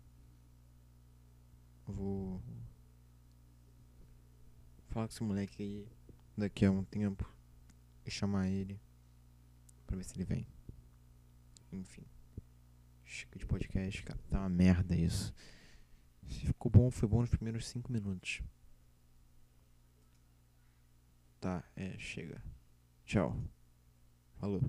Vou 1.87 2.41
falar 4.89 5.07
com 5.07 5.13
esse 5.13 5.23
moleque 5.23 5.63
aí 5.63 5.87
daqui 6.37 6.65
a 6.65 6.71
um 6.71 6.83
tempo 6.83 7.33
e 8.05 8.11
chamar 8.11 8.49
ele 8.49 8.77
pra 9.87 9.95
ver 9.95 10.03
se 10.03 10.13
ele 10.13 10.25
vem. 10.25 10.45
Enfim. 11.71 12.03
Chega 13.13 13.37
de 13.37 13.45
podcast, 13.45 14.01
cara. 14.01 14.19
Tá 14.27 14.39
uma 14.39 14.49
merda 14.49 14.95
isso. 14.95 15.31
Se 16.27 16.47
ficou 16.47 16.71
bom, 16.71 16.89
foi 16.89 17.07
bom 17.07 17.21
nos 17.21 17.29
primeiros 17.29 17.67
5 17.67 17.93
minutos. 17.93 18.41
Tá, 21.39 21.63
é, 21.75 21.95
chega. 21.99 22.43
Tchau. 23.05 23.37
Falou. 24.39 24.63